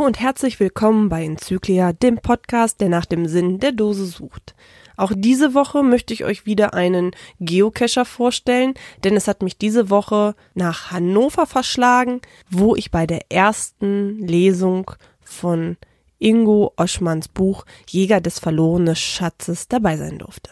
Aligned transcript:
Und 0.00 0.18
herzlich 0.18 0.58
willkommen 0.58 1.10
bei 1.10 1.26
Enzyklia, 1.26 1.92
dem 1.92 2.16
Podcast, 2.16 2.80
der 2.80 2.88
nach 2.88 3.04
dem 3.04 3.26
Sinn 3.26 3.60
der 3.60 3.72
Dose 3.72 4.06
sucht. 4.06 4.54
Auch 4.96 5.12
diese 5.14 5.52
Woche 5.52 5.82
möchte 5.82 6.14
ich 6.14 6.24
euch 6.24 6.46
wieder 6.46 6.72
einen 6.72 7.10
Geocacher 7.38 8.06
vorstellen, 8.06 8.72
denn 9.04 9.14
es 9.14 9.28
hat 9.28 9.42
mich 9.42 9.58
diese 9.58 9.90
Woche 9.90 10.34
nach 10.54 10.90
Hannover 10.90 11.44
verschlagen, 11.44 12.22
wo 12.50 12.74
ich 12.76 12.90
bei 12.90 13.06
der 13.06 13.30
ersten 13.30 14.26
Lesung 14.26 14.90
von 15.22 15.76
Ingo 16.18 16.72
Oschmanns 16.76 17.28
Buch 17.28 17.66
Jäger 17.86 18.22
des 18.22 18.38
verlorenen 18.38 18.96
Schatzes 18.96 19.68
dabei 19.68 19.98
sein 19.98 20.18
durfte. 20.18 20.50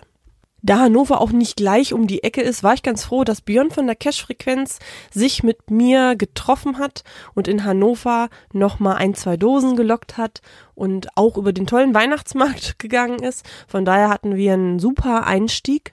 Da 0.61 0.81
Hannover 0.81 1.21
auch 1.21 1.31
nicht 1.31 1.57
gleich 1.57 1.93
um 1.93 2.09
die 2.09 2.25
Ecke 2.25 2.41
ist, 2.41 2.65
war 2.65 2.75
ich 2.75 2.83
ganz 2.83 3.05
froh, 3.05 3.23
dass 3.23 3.43
Björn 3.43 3.71
von 3.71 3.87
der 3.87 3.95
Cash-Frequenz 3.95 4.81
sich 5.13 5.45
mit 5.45 5.71
mir 5.71 6.17
getroffen 6.17 6.79
hat 6.79 7.05
und 7.35 7.47
in 7.47 7.65
Hannover 7.65 8.29
nochmal 8.53 8.97
ein, 8.97 9.15
zwei 9.15 9.37
Dosen 9.37 9.77
gelockt 9.77 10.17
hat 10.17 10.41
und 10.75 11.17
auch 11.17 11.37
über 11.37 11.53
den 11.53 11.67
tollen 11.67 11.95
Weihnachtsmarkt 11.95 12.79
gegangen 12.79 13.23
ist. 13.23 13.47
Von 13.69 13.85
daher 13.85 14.09
hatten 14.09 14.35
wir 14.35 14.55
einen 14.55 14.81
super 14.81 15.27
Einstieg, 15.27 15.93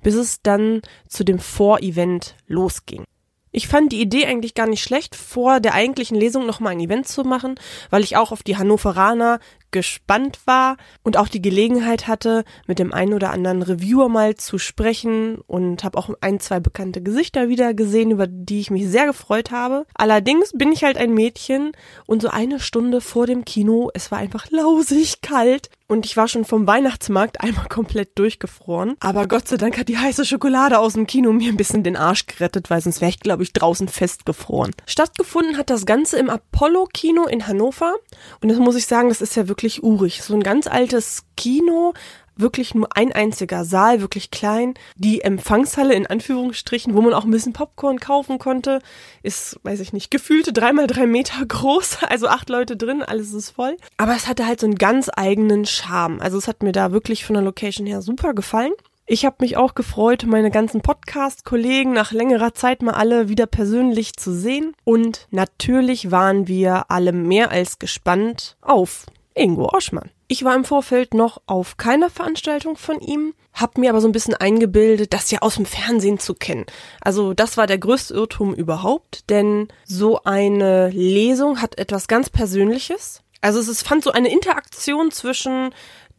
bis 0.00 0.14
es 0.14 0.42
dann 0.42 0.80
zu 1.08 1.24
dem 1.24 1.40
Vorevent 1.40 2.36
losging. 2.46 3.04
Ich 3.50 3.66
fand 3.66 3.92
die 3.92 4.00
Idee 4.00 4.26
eigentlich 4.26 4.54
gar 4.54 4.68
nicht 4.68 4.82
schlecht, 4.82 5.16
vor 5.16 5.58
der 5.58 5.74
eigentlichen 5.74 6.16
Lesung 6.16 6.46
nochmal 6.46 6.72
ein 6.72 6.80
Event 6.80 7.08
zu 7.08 7.24
machen, 7.24 7.58
weil 7.90 8.04
ich 8.04 8.16
auch 8.16 8.30
auf 8.30 8.42
die 8.42 8.58
Hannoveraner 8.58 9.40
gespannt 9.70 10.40
war 10.46 10.76
und 11.02 11.16
auch 11.16 11.28
die 11.28 11.42
Gelegenheit 11.42 12.06
hatte, 12.06 12.44
mit 12.66 12.78
dem 12.78 12.92
einen 12.92 13.14
oder 13.14 13.30
anderen 13.30 13.62
Reviewer 13.62 14.08
mal 14.08 14.36
zu 14.36 14.58
sprechen 14.58 15.38
und 15.46 15.84
habe 15.84 15.98
auch 15.98 16.10
ein, 16.20 16.40
zwei 16.40 16.60
bekannte 16.60 17.02
Gesichter 17.02 17.48
wieder 17.48 17.74
gesehen, 17.74 18.10
über 18.10 18.26
die 18.26 18.60
ich 18.60 18.70
mich 18.70 18.88
sehr 18.88 19.06
gefreut 19.06 19.50
habe. 19.50 19.86
Allerdings 19.94 20.52
bin 20.54 20.72
ich 20.72 20.84
halt 20.84 20.96
ein 20.96 21.12
Mädchen 21.14 21.72
und 22.06 22.22
so 22.22 22.28
eine 22.28 22.60
Stunde 22.60 23.00
vor 23.00 23.26
dem 23.26 23.44
Kino, 23.44 23.90
es 23.94 24.10
war 24.10 24.18
einfach 24.18 24.50
lausig 24.50 25.20
kalt 25.20 25.70
und 25.88 26.04
ich 26.04 26.16
war 26.16 26.28
schon 26.28 26.44
vom 26.44 26.66
Weihnachtsmarkt 26.66 27.40
einmal 27.40 27.66
komplett 27.68 28.18
durchgefroren. 28.18 28.96
Aber 29.00 29.26
Gott 29.26 29.48
sei 29.48 29.56
Dank 29.56 29.78
hat 29.78 29.88
die 29.88 29.98
heiße 29.98 30.24
Schokolade 30.24 30.78
aus 30.78 30.92
dem 30.92 31.06
Kino 31.06 31.32
mir 31.32 31.50
ein 31.50 31.56
bisschen 31.56 31.82
den 31.82 31.96
Arsch 31.96 32.26
gerettet, 32.26 32.70
weil 32.70 32.80
sonst 32.80 33.00
wäre 33.00 33.10
ich, 33.10 33.20
glaube 33.20 33.42
ich, 33.42 33.52
draußen 33.54 33.88
festgefroren. 33.88 34.72
Stattgefunden 34.86 35.56
hat 35.56 35.70
das 35.70 35.86
Ganze 35.86 36.18
im 36.18 36.28
Apollo-Kino 36.28 37.24
in 37.26 37.46
Hannover. 37.46 37.94
Und 38.40 38.50
das 38.50 38.58
muss 38.58 38.76
ich 38.76 38.86
sagen, 38.86 39.08
das 39.08 39.22
ist 39.22 39.34
ja 39.34 39.48
wirklich 39.48 39.82
urig. 39.82 40.22
So 40.22 40.34
ein 40.34 40.42
ganz 40.42 40.66
altes 40.66 41.24
Kino, 41.36 41.94
wirklich 42.38 42.74
nur 42.74 42.88
ein 42.96 43.12
einziger 43.12 43.64
Saal, 43.64 44.00
wirklich 44.00 44.30
klein. 44.30 44.74
Die 44.96 45.20
Empfangshalle 45.20 45.94
in 45.94 46.06
Anführungsstrichen, 46.06 46.94
wo 46.94 47.00
man 47.00 47.14
auch 47.14 47.24
ein 47.24 47.30
bisschen 47.30 47.52
Popcorn 47.52 48.00
kaufen 48.00 48.38
konnte, 48.38 48.80
ist, 49.22 49.58
weiß 49.62 49.80
ich 49.80 49.92
nicht, 49.92 50.10
gefühlte 50.10 50.52
dreimal 50.52 50.86
drei 50.86 51.06
Meter 51.06 51.44
groß, 51.46 51.98
also 52.08 52.28
acht 52.28 52.48
Leute 52.48 52.76
drin, 52.76 53.02
alles 53.02 53.32
ist 53.32 53.50
voll. 53.50 53.76
Aber 53.96 54.14
es 54.14 54.28
hatte 54.28 54.46
halt 54.46 54.60
so 54.60 54.66
einen 54.66 54.76
ganz 54.76 55.10
eigenen 55.14 55.66
Charme. 55.66 56.20
Also 56.20 56.38
es 56.38 56.48
hat 56.48 56.62
mir 56.62 56.72
da 56.72 56.92
wirklich 56.92 57.24
von 57.24 57.34
der 57.34 57.42
Location 57.42 57.86
her 57.86 58.02
super 58.02 58.34
gefallen. 58.34 58.72
Ich 59.10 59.24
habe 59.24 59.36
mich 59.40 59.56
auch 59.56 59.74
gefreut, 59.74 60.26
meine 60.26 60.50
ganzen 60.50 60.82
Podcast-Kollegen 60.82 61.94
nach 61.94 62.12
längerer 62.12 62.52
Zeit 62.52 62.82
mal 62.82 62.92
alle 62.92 63.30
wieder 63.30 63.46
persönlich 63.46 64.16
zu 64.16 64.34
sehen. 64.34 64.74
Und 64.84 65.28
natürlich 65.30 66.10
waren 66.10 66.46
wir 66.46 66.90
alle 66.90 67.12
mehr 67.12 67.50
als 67.50 67.78
gespannt 67.78 68.58
auf 68.60 69.06
Ingo 69.34 69.70
Oschmann. 69.74 70.10
Ich 70.30 70.44
war 70.44 70.54
im 70.54 70.64
Vorfeld 70.64 71.14
noch 71.14 71.40
auf 71.46 71.78
keiner 71.78 72.10
Veranstaltung 72.10 72.76
von 72.76 73.00
ihm, 73.00 73.32
hab 73.54 73.78
mir 73.78 73.88
aber 73.88 74.02
so 74.02 74.08
ein 74.08 74.12
bisschen 74.12 74.34
eingebildet, 74.34 75.14
das 75.14 75.30
ja 75.30 75.38
aus 75.40 75.54
dem 75.54 75.64
Fernsehen 75.64 76.18
zu 76.18 76.34
kennen. 76.34 76.66
Also 77.00 77.32
das 77.32 77.56
war 77.56 77.66
der 77.66 77.78
größte 77.78 78.12
Irrtum 78.12 78.52
überhaupt, 78.52 79.30
denn 79.30 79.68
so 79.86 80.22
eine 80.24 80.90
Lesung 80.90 81.62
hat 81.62 81.78
etwas 81.78 82.08
ganz 82.08 82.28
Persönliches. 82.28 83.22
Also 83.40 83.58
es 83.58 83.82
fand 83.82 84.04
so 84.04 84.12
eine 84.12 84.30
Interaktion 84.30 85.10
zwischen 85.10 85.70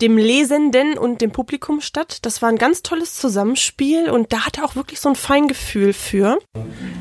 dem 0.02 0.18
Lesenden 0.18 0.98
und 0.98 1.22
dem 1.22 1.32
Publikum 1.32 1.80
statt. 1.80 2.18
Das 2.24 2.42
war 2.42 2.50
ein 2.50 2.58
ganz 2.58 2.82
tolles 2.82 3.14
Zusammenspiel 3.14 4.10
und 4.10 4.34
da 4.34 4.48
hatte 4.48 4.62
er 4.62 4.66
auch 4.66 4.76
wirklich 4.76 5.02
so 5.02 5.10
ein 5.10 5.16
Feingefühl 5.16 5.94
für. 5.94 6.40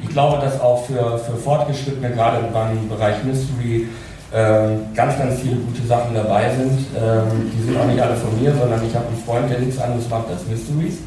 Ich 0.03 0.11
glaube, 0.11 0.45
dass 0.45 0.61
auch 0.61 0.85
für, 0.85 1.19
für 1.19 1.37
Fortgeschrittene, 1.37 2.11
gerade 2.11 2.47
im 2.47 2.89
Bereich 2.91 3.25
Mystery, 3.25 3.89
ähm, 4.35 4.81
ganz, 4.95 5.19
ganz 5.19 5.41
viele 5.41 5.57
gute 5.57 5.87
Sachen 5.87 6.15
dabei 6.15 6.51
sind. 6.55 6.87
Ähm, 6.97 7.51
die 7.53 7.63
sind 7.63 7.79
auch 7.79 7.87
nicht 7.87 8.01
alle 8.01 8.17
von 8.17 8.41
mir, 8.41 8.55
sondern 8.55 8.85
ich 8.87 8.95
habe 8.95 9.07
einen 9.07 9.23
Freund, 9.25 9.51
der 9.51 9.59
nichts 9.61 9.81
anderes 9.81 10.09
macht 10.09 10.29
als 10.29 10.47
Mysteries. 10.47 10.99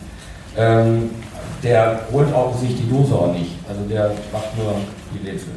Ähm, 0.57 1.11
der 1.63 2.01
holt 2.11 2.33
auch 2.33 2.57
sich 2.57 2.75
die 2.75 2.89
Dose 2.89 3.13
auch 3.13 3.33
nicht. 3.33 3.55
Also 3.69 3.81
der 3.87 4.11
macht 4.31 4.57
nur 4.57 4.73
die 5.13 5.29
Rätsel. 5.29 5.53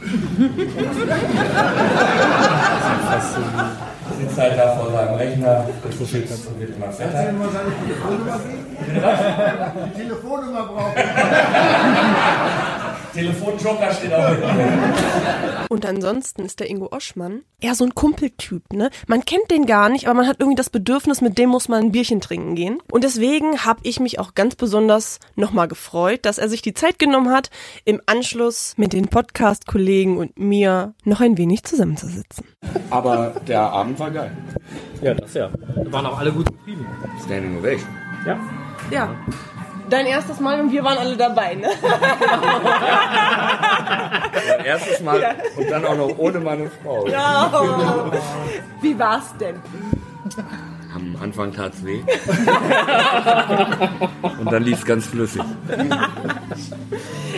sitzt 4.18 4.38
halt 4.38 4.58
da 4.58 4.76
vor 4.76 4.90
seinem 4.90 5.14
Rechner 5.14 5.64
und 5.84 6.60
wird 6.60 6.76
immer 6.76 6.92
fetter. 6.92 7.12
Kannst 7.12 7.30
du 7.30 7.36
mal 7.36 7.48
seine 7.50 7.72
Telefonnummer 7.84 8.38
geben? 8.38 8.66
Die 9.86 9.92
Telefonnummer 10.00 10.66
brauchen 10.66 10.94
Telefonjoker 13.18 13.92
steht 13.92 14.12
auch. 14.12 15.68
Und 15.68 15.84
ansonsten 15.84 16.44
ist 16.44 16.60
der 16.60 16.70
Ingo 16.70 16.88
Oschmann 16.92 17.42
eher 17.60 17.74
so 17.74 17.84
ein 17.84 17.94
Kumpeltyp, 17.94 18.72
ne? 18.72 18.90
Man 19.08 19.24
kennt 19.24 19.50
den 19.50 19.66
gar 19.66 19.88
nicht, 19.88 20.06
aber 20.06 20.18
man 20.18 20.28
hat 20.28 20.36
irgendwie 20.38 20.56
das 20.56 20.70
Bedürfnis, 20.70 21.20
mit 21.20 21.36
dem 21.36 21.50
muss 21.50 21.68
man 21.68 21.84
ein 21.84 21.92
Bierchen 21.92 22.20
trinken 22.20 22.54
gehen. 22.54 22.80
Und 22.92 23.02
deswegen 23.02 23.64
habe 23.64 23.80
ich 23.82 23.98
mich 23.98 24.20
auch 24.20 24.34
ganz 24.34 24.54
besonders 24.54 25.18
nochmal 25.34 25.66
gefreut, 25.66 26.20
dass 26.24 26.38
er 26.38 26.48
sich 26.48 26.62
die 26.62 26.74
Zeit 26.74 26.98
genommen 26.98 27.30
hat, 27.30 27.50
im 27.84 28.00
Anschluss 28.06 28.74
mit 28.76 28.92
den 28.92 29.08
Podcast-Kollegen 29.08 30.16
und 30.16 30.38
mir 30.38 30.94
noch 31.04 31.20
ein 31.20 31.36
wenig 31.36 31.64
zusammenzusitzen. 31.64 32.44
Aber 32.90 33.34
der 33.48 33.62
Abend 33.62 33.98
war 33.98 34.12
geil. 34.12 34.36
Ja, 35.02 35.14
das 35.14 35.34
ja. 35.34 35.50
Da 35.76 35.92
waren 35.92 36.06
auch 36.06 36.18
alle 36.18 36.32
gut 36.32 36.46
zufrieden. 36.46 36.86
Standing 37.24 37.58
Ovation. 37.58 37.90
Ja. 38.24 38.38
Ja 38.90 39.16
dein 39.90 40.06
erstes 40.06 40.40
Mal 40.40 40.60
und 40.60 40.72
wir 40.72 40.84
waren 40.84 40.98
alle 40.98 41.16
dabei, 41.16 41.54
ne? 41.54 41.68
Mein 44.48 44.64
erstes 44.64 45.00
Mal 45.00 45.20
ja. 45.20 45.30
und 45.56 45.70
dann 45.70 45.84
auch 45.84 45.96
noch 45.96 46.18
ohne 46.18 46.40
meine 46.40 46.70
Frau. 46.82 47.06
Ja. 47.08 48.10
Wie 48.80 48.98
war's 48.98 49.34
denn? 49.38 49.56
Am 50.94 51.16
Anfang 51.22 51.52
tat's 51.52 51.84
weh. 51.84 52.02
und 54.40 54.50
dann 54.50 54.62
lief's 54.62 54.84
ganz 54.84 55.06
flüssig. 55.06 55.42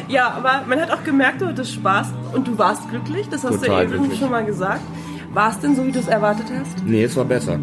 Ja, 0.09 0.31
aber 0.31 0.63
man 0.67 0.81
hat 0.81 0.91
auch 0.91 1.05
gemerkt, 1.05 1.41
du 1.41 1.47
hattest 1.47 1.75
Spaß 1.75 2.09
und 2.33 2.47
du 2.47 2.59
warst 2.59 2.89
glücklich. 2.91 3.29
Das 3.29 3.45
hast 3.45 3.61
Total 3.61 3.87
du 3.87 3.95
eben 3.95 3.99
glücklich. 4.03 4.21
schon 4.21 4.31
mal 4.31 4.45
gesagt. 4.45 4.81
War 5.33 5.51
es 5.51 5.61
denn 5.61 5.77
so, 5.77 5.87
wie 5.87 5.93
du 5.93 5.99
es 5.99 6.09
erwartet 6.09 6.47
hast? 6.59 6.85
Nee, 6.85 7.05
es 7.05 7.17
war 7.17 7.25
besser. 7.25 7.59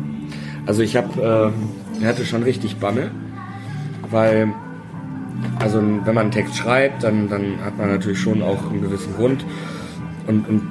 Also 0.66 0.81
ich 0.81 0.96
habe, 0.96 1.53
äh, 2.02 2.06
hatte 2.06 2.26
schon 2.26 2.44
richtig 2.44 2.78
Banne, 2.78 3.12
weil 4.09 4.53
also 5.59 5.80
wenn 5.80 6.14
man 6.14 6.18
einen 6.18 6.31
Text 6.31 6.56
schreibt, 6.56 7.03
dann, 7.03 7.30
dann 7.30 7.64
hat 7.64 7.78
man 7.78 7.90
natürlich 7.90 8.20
schon 8.20 8.42
auch 8.42 8.70
einen 8.70 8.81
gewissen 8.81 9.16
Grund 9.16 9.46
und, 10.28 10.48
und 10.48 10.62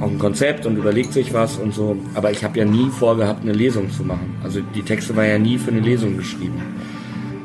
auch 0.00 0.08
ein 0.08 0.18
Konzept 0.18 0.66
und 0.66 0.76
überlegt 0.76 1.12
sich 1.12 1.34
was 1.34 1.56
und 1.56 1.74
so. 1.74 1.96
Aber 2.14 2.30
ich 2.30 2.42
habe 2.44 2.58
ja 2.58 2.64
nie 2.64 2.88
vorgehabt, 2.90 3.42
eine 3.42 3.52
Lesung 3.52 3.90
zu 3.90 4.02
machen. 4.02 4.36
Also 4.42 4.60
die 4.74 4.82
Texte 4.82 5.16
waren 5.16 5.28
ja 5.28 5.38
nie 5.38 5.58
für 5.58 5.70
eine 5.70 5.80
Lesung 5.80 6.16
geschrieben. 6.16 6.60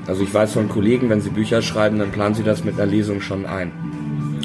Also 0.07 0.23
ich 0.23 0.33
weiß 0.33 0.53
von 0.53 0.69
Kollegen, 0.69 1.09
wenn 1.09 1.21
sie 1.21 1.31
Bücher 1.31 1.61
schreiben, 1.61 1.99
dann 1.99 2.11
planen 2.11 2.35
sie 2.35 2.43
das 2.43 2.63
mit 2.63 2.75
einer 2.75 2.89
Lesung 2.89 3.21
schon 3.21 3.45
ein. 3.45 3.71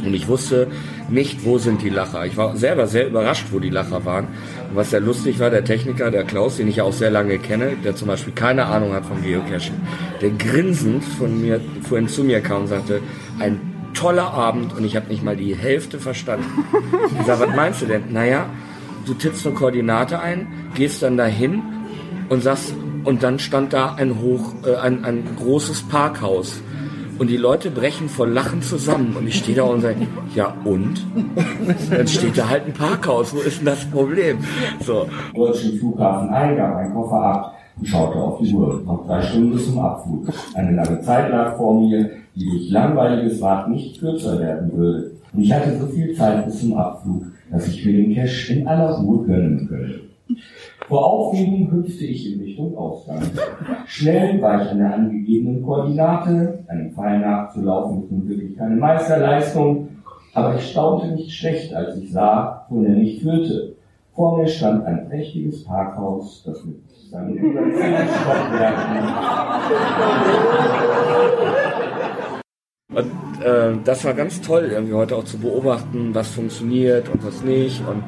Und 0.04 0.14
ich 0.14 0.26
wusste 0.28 0.68
nicht, 1.08 1.44
wo 1.44 1.58
sind 1.58 1.82
die 1.82 1.90
Lacher. 1.90 2.24
Ich 2.24 2.36
war 2.36 2.56
selber 2.56 2.86
sehr 2.86 3.08
überrascht, 3.08 3.48
wo 3.50 3.58
die 3.58 3.70
Lacher 3.70 4.04
waren. 4.04 4.28
Was 4.72 4.90
sehr 4.90 5.00
lustig 5.00 5.40
war, 5.40 5.50
der 5.50 5.64
Techniker, 5.64 6.10
der 6.10 6.24
Klaus, 6.24 6.56
den 6.56 6.68
ich 6.68 6.76
ja 6.76 6.84
auch 6.84 6.92
sehr 6.92 7.10
lange 7.10 7.38
kenne, 7.38 7.72
der 7.84 7.96
zum 7.96 8.08
Beispiel 8.08 8.32
keine 8.32 8.66
Ahnung 8.66 8.92
hat 8.92 9.04
vom 9.04 9.22
Geocaching, 9.22 9.74
der 10.20 10.30
grinsend 10.30 11.04
von 11.04 11.40
mir 11.40 11.60
vorhin 11.82 12.08
zu 12.08 12.22
mir 12.22 12.40
kam 12.40 12.62
und 12.62 12.68
sagte, 12.68 13.00
ein 13.40 13.60
toller 13.94 14.32
Abend 14.32 14.76
und 14.76 14.84
ich 14.84 14.94
habe 14.94 15.08
nicht 15.08 15.24
mal 15.24 15.36
die 15.36 15.54
Hälfte 15.54 15.98
verstanden. 15.98 16.46
Ich 17.20 17.26
sage, 17.26 17.40
was 17.48 17.56
meinst 17.56 17.82
du 17.82 17.86
denn? 17.86 18.12
Naja, 18.12 18.46
du 19.04 19.14
tippst 19.14 19.46
eine 19.46 19.54
Koordinate 19.54 20.20
ein, 20.20 20.46
gehst 20.74 21.02
dann 21.02 21.16
dahin 21.16 21.62
und 22.28 22.42
sagst, 22.42 22.72
und 23.04 23.22
dann 23.22 23.38
stand 23.38 23.72
da 23.72 23.94
ein 23.94 24.20
hoch, 24.20 24.54
äh, 24.64 24.76
ein, 24.76 25.04
ein 25.04 25.24
großes 25.36 25.82
Parkhaus 25.82 26.60
und 27.20 27.28
die 27.28 27.36
Leute 27.36 27.70
brechen 27.70 28.08
vor 28.08 28.26
Lachen 28.26 28.62
zusammen 28.62 29.14
und 29.14 29.28
ich 29.28 29.36
stehe 29.40 29.54
da 29.54 29.64
und 29.64 29.82
sage, 29.82 30.06
ja 30.34 30.54
und? 30.64 31.04
Dann 31.90 32.08
steht 32.08 32.38
da 32.38 32.48
halt 32.48 32.64
ein 32.66 32.72
Parkhaus, 32.72 33.34
wo 33.34 33.40
ist 33.40 33.58
denn 33.58 33.66
das 33.66 33.84
Problem? 33.90 34.38
So. 34.80 35.06
Deutschen 35.34 35.78
Flughafen 35.78 36.30
Eingang, 36.30 36.76
ein 36.76 36.94
Koffer 36.94 37.22
ab 37.22 37.54
und 37.78 37.86
schaute 37.86 38.18
auf 38.18 38.40
die 38.40 38.54
Uhr. 38.54 38.82
Noch 38.86 39.06
drei 39.06 39.20
Stunden 39.20 39.52
bis 39.52 39.66
zum 39.66 39.78
Abflug. 39.80 40.28
Eine 40.54 40.74
lange 40.74 41.02
Zeit 41.02 41.30
lag 41.30 41.58
vor 41.58 41.78
mir, 41.78 42.08
die 42.34 42.46
durch 42.46 42.70
langweiliges 42.70 43.38
Warten 43.42 43.72
nicht 43.72 44.00
kürzer 44.00 44.40
werden 44.40 44.72
würde. 44.74 45.10
Und 45.34 45.42
ich 45.42 45.52
hatte 45.52 45.78
so 45.78 45.86
viel 45.88 46.14
Zeit 46.14 46.46
bis 46.46 46.60
zum 46.60 46.72
Abflug, 46.72 47.26
dass 47.50 47.68
ich 47.68 47.84
mir 47.84 47.92
den 47.92 48.14
Cash 48.14 48.48
in 48.48 48.66
aller 48.66 48.92
Ruhe 48.92 49.26
gönnen 49.26 49.68
könnte. 49.68 50.09
Vor 50.88 51.06
Aufregung 51.06 51.70
hüpfte 51.70 52.04
ich 52.04 52.32
in 52.32 52.40
Richtung 52.40 52.76
Ausgang. 52.76 53.22
Schnell 53.86 54.40
war 54.42 54.62
ich 54.62 54.70
an 54.70 54.78
der 54.78 54.94
angegebenen 54.94 55.62
Koordinate. 55.62 56.64
Einem 56.68 56.92
Pfeil 56.92 57.20
nachzulaufen 57.20 58.02
ist 58.02 58.10
nun 58.10 58.28
wirklich 58.28 58.56
keine 58.56 58.76
Meisterleistung. 58.76 59.88
Aber 60.34 60.56
ich 60.56 60.70
staunte 60.70 61.08
nicht 61.08 61.32
schlecht, 61.32 61.74
als 61.74 61.96
ich 61.96 62.12
sah, 62.12 62.66
wohin 62.68 62.86
er 62.86 62.98
mich 62.98 63.22
führte. 63.22 63.76
Vor 64.14 64.38
mir 64.38 64.46
stand 64.46 64.84
ein 64.84 65.08
prächtiges 65.08 65.64
Parkhaus, 65.64 66.42
das 66.44 66.64
mit 66.64 66.76
seinen 67.10 67.36
über 67.36 67.62
zehn 67.62 67.96
Stockwerken. 68.20 68.96
Und 72.94 73.44
äh, 73.44 73.78
das 73.84 74.04
war 74.04 74.14
ganz 74.14 74.40
toll, 74.40 74.70
irgendwie 74.72 74.94
heute 74.94 75.16
auch 75.16 75.24
zu 75.24 75.38
beobachten, 75.38 76.14
was 76.14 76.28
funktioniert 76.28 77.08
und 77.08 77.24
was 77.24 77.42
nicht. 77.42 77.80
Und 77.86 78.02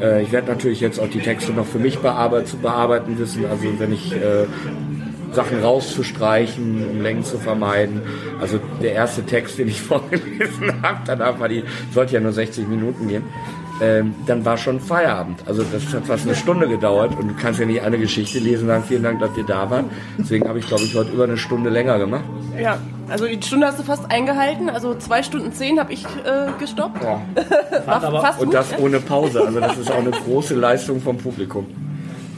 äh, 0.00 0.22
ich 0.22 0.32
werde 0.32 0.48
natürlich 0.48 0.80
jetzt 0.80 0.98
auch 0.98 1.08
die 1.08 1.20
Texte 1.20 1.52
noch 1.52 1.66
für 1.66 1.78
mich 1.78 1.98
bearbeit 1.98 2.48
zu 2.48 2.56
bearbeiten 2.58 3.18
wissen. 3.18 3.44
Also 3.46 3.64
wenn 3.78 3.92
ich 3.92 4.12
äh, 4.12 4.46
Sachen 5.32 5.60
rauszustreichen, 5.60 6.88
um 6.88 7.02
Längen 7.02 7.24
zu 7.24 7.38
vermeiden. 7.38 8.00
Also 8.40 8.58
der 8.82 8.92
erste 8.92 9.24
Text, 9.24 9.58
den 9.58 9.68
ich 9.68 9.80
vorgelesen 9.82 10.82
habe, 10.82 11.00
danach 11.04 11.38
war 11.38 11.48
die, 11.48 11.64
sollte 11.92 12.14
ja 12.14 12.20
nur 12.20 12.32
60 12.32 12.68
Minuten 12.68 13.08
gehen 13.08 13.24
ähm, 13.80 14.14
dann 14.26 14.44
war 14.44 14.56
schon 14.56 14.80
Feierabend. 14.80 15.42
Also 15.46 15.62
das 15.62 15.92
hat 15.92 16.06
fast 16.06 16.26
eine 16.26 16.34
Stunde 16.34 16.68
gedauert 16.68 17.16
und 17.18 17.28
du 17.28 17.34
kannst 17.34 17.60
ja 17.60 17.66
nicht 17.66 17.82
eine 17.82 17.98
Geschichte 17.98 18.38
lesen 18.38 18.62
und 18.62 18.68
sagen, 18.68 18.84
vielen 18.86 19.02
Dank, 19.02 19.20
dass 19.20 19.36
ihr 19.36 19.44
da 19.44 19.68
wart. 19.70 19.86
Deswegen 20.18 20.48
habe 20.48 20.58
ich, 20.58 20.66
glaube 20.66 20.84
ich, 20.84 20.94
heute 20.94 21.12
über 21.12 21.24
eine 21.24 21.36
Stunde 21.36 21.70
länger 21.70 21.98
gemacht. 21.98 22.24
Ja, 22.60 22.78
also 23.08 23.26
die 23.26 23.40
Stunde 23.42 23.66
hast 23.66 23.78
du 23.78 23.82
fast 23.82 24.10
eingehalten. 24.10 24.68
Also 24.68 24.94
zwei 24.94 25.22
Stunden 25.22 25.52
zehn 25.52 25.78
habe 25.78 25.92
ich 25.92 26.04
äh, 26.04 26.48
gestoppt. 26.58 27.02
Ja. 27.02 27.20
fast 28.20 28.40
und 28.40 28.52
das 28.52 28.78
ohne 28.78 29.00
Pause. 29.00 29.42
Also 29.46 29.60
das 29.60 29.78
ist 29.78 29.90
auch 29.90 29.98
eine 29.98 30.10
große 30.10 30.54
Leistung 30.54 31.00
vom 31.00 31.18
Publikum. 31.18 31.66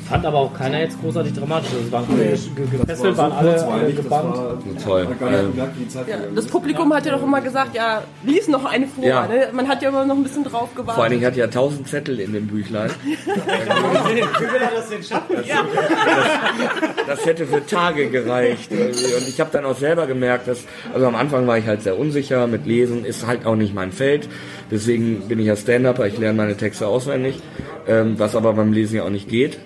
Fand 0.09 0.25
aber 0.25 0.39
auch 0.39 0.55
keiner 0.55 0.81
jetzt 0.81 0.99
großartig 1.03 1.35
dramatisch. 1.35 1.71
Also 1.79 1.93
waren 1.93 2.07
alle 2.11 2.31
gefesselt, 2.31 3.17
waren 3.19 3.33
alle, 3.33 3.67
alle 3.67 3.93
gebannt. 3.93 4.37
Toll. 4.83 5.07
Ähm, 5.21 5.53
ja, 5.55 6.17
das 6.35 6.47
Publikum 6.47 6.95
hat 6.95 7.05
ja 7.05 7.13
doch 7.13 7.23
immer 7.23 7.43
gesagt, 7.43 7.75
ja, 7.75 8.03
lies 8.23 8.49
noch 8.49 8.65
eine 8.65 8.87
vor. 8.87 9.05
Ja. 9.05 9.27
Ne? 9.27 9.49
Man 9.53 9.69
hat 9.69 9.83
ja 9.83 9.91
immer 9.91 10.07
noch 10.07 10.17
ein 10.17 10.23
bisschen 10.23 10.45
drauf 10.45 10.71
gewartet. 10.75 10.95
Vor 10.95 11.05
allen 11.05 11.13
Dingen 11.13 11.27
hat 11.27 11.37
ja 11.37 11.47
tausend 11.47 11.89
Zettel 11.89 12.21
in 12.21 12.33
dem 12.33 12.47
Büchlein. 12.47 12.91
Wie 13.05 13.11
will 13.19 14.61
er 14.61 14.71
das 14.75 14.89
denn 14.89 15.03
schaffen? 15.03 15.37
Das, 15.37 15.47
das, 15.47 17.07
das 17.19 17.27
hätte 17.27 17.47
für 17.47 17.67
Tage 17.67 18.09
gereicht. 18.09 18.71
Und 18.71 19.29
ich 19.29 19.41
habe 19.41 19.51
dann 19.53 19.67
auch 19.67 19.77
selber 19.77 20.07
gemerkt, 20.07 20.49
dass, 20.49 20.65
also 20.95 21.07
am 21.07 21.17
Anfang 21.17 21.47
war 21.47 21.59
ich 21.59 21.67
halt 21.67 21.83
sehr 21.83 21.99
unsicher 21.99 22.47
mit 22.47 22.65
Lesen, 22.65 23.05
ist 23.05 23.27
halt 23.27 23.45
auch 23.45 23.57
nicht 23.57 23.75
mein 23.75 23.93
Feld. 23.93 24.27
Deswegen 24.71 25.29
bin 25.29 25.39
ich 25.39 25.47
ja 25.47 25.57
Stand-Upper, 25.57 26.07
ich 26.07 26.17
lerne 26.17 26.37
meine 26.37 26.57
Texte 26.57 26.87
auswendig, 26.87 27.41
ähm, 27.87 28.19
was 28.19 28.35
aber 28.35 28.55
beim 28.55 28.73
Lesen 28.73 28.97
ja 28.97 29.03
auch 29.03 29.11
nicht 29.11 29.29
geht 29.29 29.59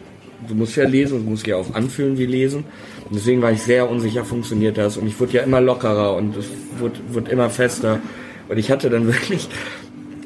du 0.48 0.54
musst 0.54 0.76
ja 0.76 0.86
lesen, 0.86 1.24
du 1.24 1.30
musst 1.30 1.46
ja 1.46 1.56
auch 1.56 1.74
anfühlen 1.74 2.18
wie 2.18 2.26
lesen. 2.26 2.64
Und 3.04 3.16
deswegen 3.16 3.42
war 3.42 3.52
ich 3.52 3.62
sehr 3.62 3.90
unsicher, 3.90 4.24
funktioniert 4.24 4.78
das. 4.78 4.96
Und 4.96 5.06
ich 5.06 5.18
wurde 5.20 5.32
ja 5.32 5.42
immer 5.42 5.60
lockerer 5.60 6.16
und 6.16 6.36
es 6.36 6.46
wurde, 6.78 7.00
wurde 7.08 7.30
immer 7.30 7.50
fester. 7.50 8.00
Und 8.48 8.58
ich 8.58 8.70
hatte 8.70 8.90
dann 8.90 9.06
wirklich 9.12 9.48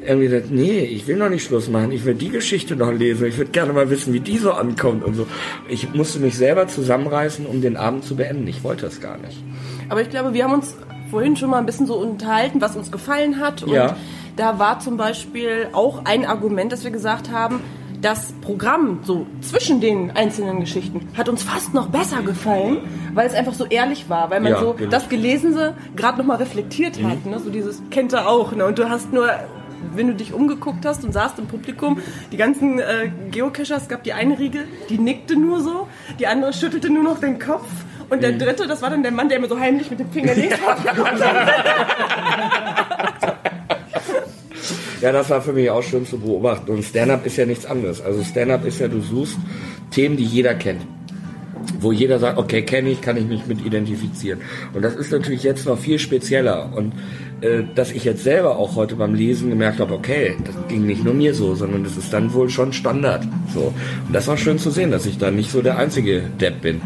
irgendwie 0.07 0.27
gesagt, 0.29 0.51
nee, 0.51 0.79
ich 0.79 1.05
will 1.07 1.17
noch 1.17 1.29
nicht 1.29 1.43
Schluss 1.43 1.69
machen, 1.69 1.91
ich 1.91 2.05
will 2.05 2.15
die 2.15 2.29
Geschichte 2.29 2.75
noch 2.75 2.91
lesen, 2.91 3.27
ich 3.27 3.37
würde 3.37 3.51
gerne 3.51 3.73
mal 3.73 3.89
wissen, 3.89 4.13
wie 4.13 4.21
die 4.21 4.37
so 4.37 4.51
ankommt 4.51 5.03
und 5.03 5.15
so. 5.15 5.27
Ich 5.67 5.93
musste 5.93 6.19
mich 6.19 6.37
selber 6.37 6.67
zusammenreißen, 6.67 7.45
um 7.45 7.61
den 7.61 7.75
Abend 7.75 8.05
zu 8.05 8.15
beenden. 8.15 8.47
Ich 8.47 8.63
wollte 8.63 8.85
das 8.85 9.01
gar 9.01 9.17
nicht. 9.17 9.37
Aber 9.89 10.01
ich 10.01 10.09
glaube, 10.09 10.33
wir 10.33 10.43
haben 10.45 10.53
uns 10.53 10.75
vorhin 11.11 11.35
schon 11.35 11.49
mal 11.49 11.59
ein 11.59 11.65
bisschen 11.65 11.87
so 11.87 11.95
unterhalten, 11.95 12.61
was 12.61 12.75
uns 12.75 12.91
gefallen 12.91 13.39
hat. 13.39 13.63
Und 13.63 13.73
ja. 13.73 13.95
da 14.35 14.59
war 14.59 14.79
zum 14.79 14.97
Beispiel 14.97 15.67
auch 15.73 16.05
ein 16.05 16.25
Argument, 16.25 16.71
dass 16.71 16.83
wir 16.83 16.91
gesagt 16.91 17.31
haben, 17.31 17.59
das 18.07 18.31
Programm 18.41 18.99
so 19.03 19.27
zwischen 19.41 19.81
den 19.81 20.11
einzelnen 20.11 20.61
Geschichten 20.61 21.09
hat 21.17 21.27
uns 21.27 21.43
fast 21.43 21.73
noch 21.73 21.89
besser 21.89 22.21
gefallen, 22.21 22.77
weil 23.13 23.27
es 23.27 23.33
einfach 23.33 23.53
so 23.53 23.65
ehrlich 23.65 24.07
war, 24.07 24.29
weil 24.29 24.39
man 24.39 24.53
ja, 24.53 24.59
so 24.61 24.75
genau. 24.75 24.89
das 24.89 25.09
Gelesene 25.09 25.73
gerade 25.97 26.17
nochmal 26.17 26.37
reflektiert 26.37 27.01
mhm. 27.01 27.09
hat. 27.09 27.25
Ne? 27.25 27.37
So 27.39 27.49
dieses 27.49 27.83
kennt 27.91 28.13
er 28.13 28.29
auch. 28.29 28.53
Ne? 28.53 28.65
Und 28.65 28.79
du 28.79 28.89
hast 28.89 29.11
nur 29.11 29.29
wenn 29.93 30.07
du 30.07 30.15
dich 30.15 30.33
umgeguckt 30.33 30.85
hast 30.85 31.03
und 31.03 31.11
saßt 31.11 31.37
im 31.37 31.45
Publikum, 31.45 31.99
die 32.31 32.37
ganzen 32.37 32.79
äh, 32.79 33.11
Geocacher, 33.29 33.75
es 33.75 33.87
gab 33.87 34.03
die 34.03 34.13
eine 34.13 34.39
Riege, 34.39 34.63
die 34.89 34.97
nickte 34.97 35.37
nur 35.37 35.61
so, 35.61 35.87
die 36.17 36.25
andere 36.25 36.51
schüttelte 36.51 36.89
nur 36.89 37.03
noch 37.03 37.19
den 37.19 37.37
Kopf 37.37 37.67
und 38.09 38.23
der 38.23 38.31
mhm. 38.31 38.39
dritte, 38.39 38.67
das 38.67 38.81
war 38.81 38.89
dann 38.89 39.03
der 39.03 39.11
Mann, 39.11 39.29
der 39.29 39.37
immer 39.37 39.49
so 39.49 39.59
heimlich 39.59 39.91
mit 39.91 39.99
dem 39.99 40.09
Finger 40.09 40.33
links 40.33 40.57
Ja, 45.01 45.11
das 45.11 45.29
war 45.29 45.41
für 45.41 45.53
mich 45.53 45.69
auch 45.69 45.83
schön 45.83 46.05
zu 46.05 46.17
beobachten. 46.17 46.71
Und 46.71 46.83
Stand-up 46.83 47.25
ist 47.25 47.37
ja 47.37 47.45
nichts 47.45 47.65
anderes. 47.65 48.01
Also 48.01 48.23
Stand-up 48.23 48.65
ist 48.65 48.79
ja, 48.79 48.87
du 48.87 49.01
suchst 49.01 49.37
Themen, 49.91 50.17
die 50.17 50.25
jeder 50.25 50.55
kennt. 50.55 50.81
Wo 51.79 51.91
jeder 51.91 52.19
sagt, 52.19 52.37
okay, 52.37 52.61
kenne 52.61 52.89
ich, 52.89 53.01
kann 53.01 53.17
ich 53.17 53.25
mich 53.25 53.45
mit 53.45 53.65
identifizieren. 53.65 54.39
Und 54.73 54.81
das 54.83 54.95
ist 54.95 55.11
natürlich 55.11 55.43
jetzt 55.43 55.65
noch 55.65 55.77
viel 55.77 55.99
spezieller. 55.99 56.71
Und 56.73 56.93
äh, 57.41 57.63
dass 57.75 57.91
ich 57.91 58.03
jetzt 58.03 58.23
selber 58.23 58.57
auch 58.57 58.75
heute 58.75 58.95
beim 58.95 59.13
Lesen 59.13 59.49
gemerkt 59.49 59.79
habe, 59.79 59.93
okay, 59.93 60.35
das 60.43 60.55
ging 60.69 60.87
nicht 60.87 61.03
nur 61.03 61.13
mir 61.13 61.35
so, 61.35 61.53
sondern 61.53 61.83
das 61.83 61.95
ist 61.95 62.11
dann 62.11 62.33
wohl 62.33 62.49
schon 62.49 62.73
Standard. 62.73 63.27
So. 63.53 63.73
Und 64.07 64.13
das 64.13 64.27
war 64.27 64.37
schön 64.37 64.57
zu 64.57 64.71
sehen, 64.71 64.89
dass 64.89 65.05
ich 65.05 65.19
da 65.19 65.29
nicht 65.29 65.51
so 65.51 65.61
der 65.61 65.77
einzige 65.77 66.21
Depp 66.21 66.61
bin. 66.61 66.81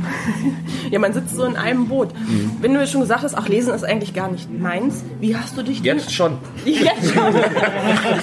ja, 0.91 0.99
man 0.99 1.13
sitzt 1.13 1.35
so 1.35 1.45
in 1.45 1.55
einem 1.55 1.87
Boot. 1.87 2.13
Mhm. 2.13 2.51
Wenn 2.59 2.73
du 2.73 2.85
schon 2.85 2.99
gesagt 2.99 3.23
hast, 3.23 3.35
ach, 3.35 3.47
Lesen 3.47 3.73
ist 3.73 3.85
eigentlich 3.85 4.13
gar 4.13 4.29
nicht 4.29 4.51
meins, 4.51 5.05
wie 5.21 5.37
hast 5.37 5.57
du 5.57 5.63
dich 5.63 5.81
denn... 5.81 5.99
Jetzt 5.99 6.13
schon. 6.13 6.33
Jetzt 6.65 7.13
schon. 7.13 7.33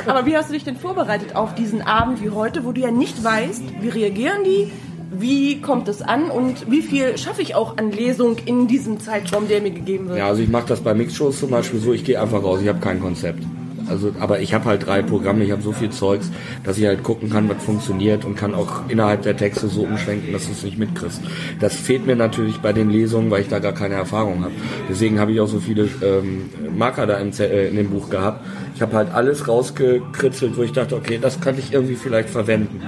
Aber 0.06 0.26
wie 0.26 0.37
hast 0.37 0.50
du 0.50 0.52
dich 0.52 0.64
denn 0.64 0.76
vorbereitet 0.76 1.34
auf 1.34 1.55
diesen 1.55 1.81
Abend 1.81 2.22
wie 2.22 2.28
heute, 2.28 2.62
wo 2.64 2.72
du 2.72 2.81
ja 2.82 2.90
nicht 2.90 3.25
weißt, 3.25 3.62
wie 3.81 3.88
reagieren 3.88 4.44
die, 4.44 4.70
wie 5.10 5.60
kommt 5.60 5.88
es 5.88 6.02
an 6.02 6.31
und 6.31 6.70
wie 6.70 6.82
viel 6.82 7.16
schaffe 7.19 7.43
ich 7.43 7.55
auch 7.55 7.76
an 7.76 7.93
Lesung 7.93 8.37
in 8.44 8.66
diesem 8.66 9.00
Zeitraum, 9.00 9.49
der 9.49 9.60
mir 9.60 9.70
gegeben 9.70 10.08
wird? 10.08 10.19
Ja, 10.19 10.28
also 10.28 10.43
ich 10.43 10.49
mache 10.49 10.66
das 10.69 10.81
bei 10.81 10.94
Mixshows 10.94 11.40
zum 11.40 11.50
Beispiel 11.50 11.81
so, 11.81 11.93
ich 11.93 12.05
gehe 12.05 12.20
einfach 12.20 12.43
raus, 12.43 12.60
ich 12.62 12.69
habe 12.69 12.81
kein 12.81 13.00
Konzept. 13.00 13.43
Also, 13.88 14.12
aber 14.20 14.40
ich 14.40 14.52
habe 14.52 14.66
halt 14.66 14.87
drei 14.87 15.02
Programme, 15.02 15.44
ich 15.44 15.50
habe 15.50 15.62
so 15.62 15.72
viel 15.72 15.90
Zeugs, 15.90 16.31
dass 16.64 16.78
ich 16.78 16.87
halt 16.87 17.02
gucken 17.02 17.31
kann, 17.31 17.49
was 17.49 17.62
funktioniert 17.62 18.25
und 18.25 18.37
kann 18.37 18.55
auch 18.55 18.88
innerhalb 18.88 19.22
der 19.22 19.37
Texte 19.37 19.69
so 19.69 19.82
umschwenken, 19.82 20.32
dass 20.32 20.46
du 20.46 20.52
es 20.52 20.62
nicht 20.62 20.78
mitkriegst. 20.78 21.22
Das 21.60 21.75
fehlt 21.75 22.06
mir 22.06 22.16
natürlich 22.16 22.58
bei 22.58 22.72
den 22.72 22.90
Lesungen, 22.90 23.31
weil 23.31 23.43
ich 23.43 23.49
da 23.49 23.58
gar 23.58 23.72
keine 23.72 23.94
Erfahrung 23.94 24.44
habe. 24.44 24.52
Deswegen 24.88 25.19
habe 25.19 25.32
ich 25.32 25.40
auch 25.40 25.49
so 25.49 25.58
viele 25.58 25.88
ähm, 26.02 26.50
Marker 26.76 27.06
da 27.06 27.19
im, 27.19 27.31
äh, 27.38 27.69
in 27.69 27.76
dem 27.76 27.90
Buch 27.90 28.10
gehabt. 28.10 28.44
Ich 28.75 28.82
habe 28.82 28.94
halt 28.94 29.12
alles 29.12 29.49
rausgekritzelt, 29.49 30.56
wo 30.56 30.62
ich 30.62 30.72
dachte, 30.72 30.94
okay, 30.94 31.19
das 31.20 31.41
kann 31.41 31.58
ich 31.58 31.72
irgendwie 31.72 31.96
vielleicht 31.96 32.29
verwenden. 32.29 32.82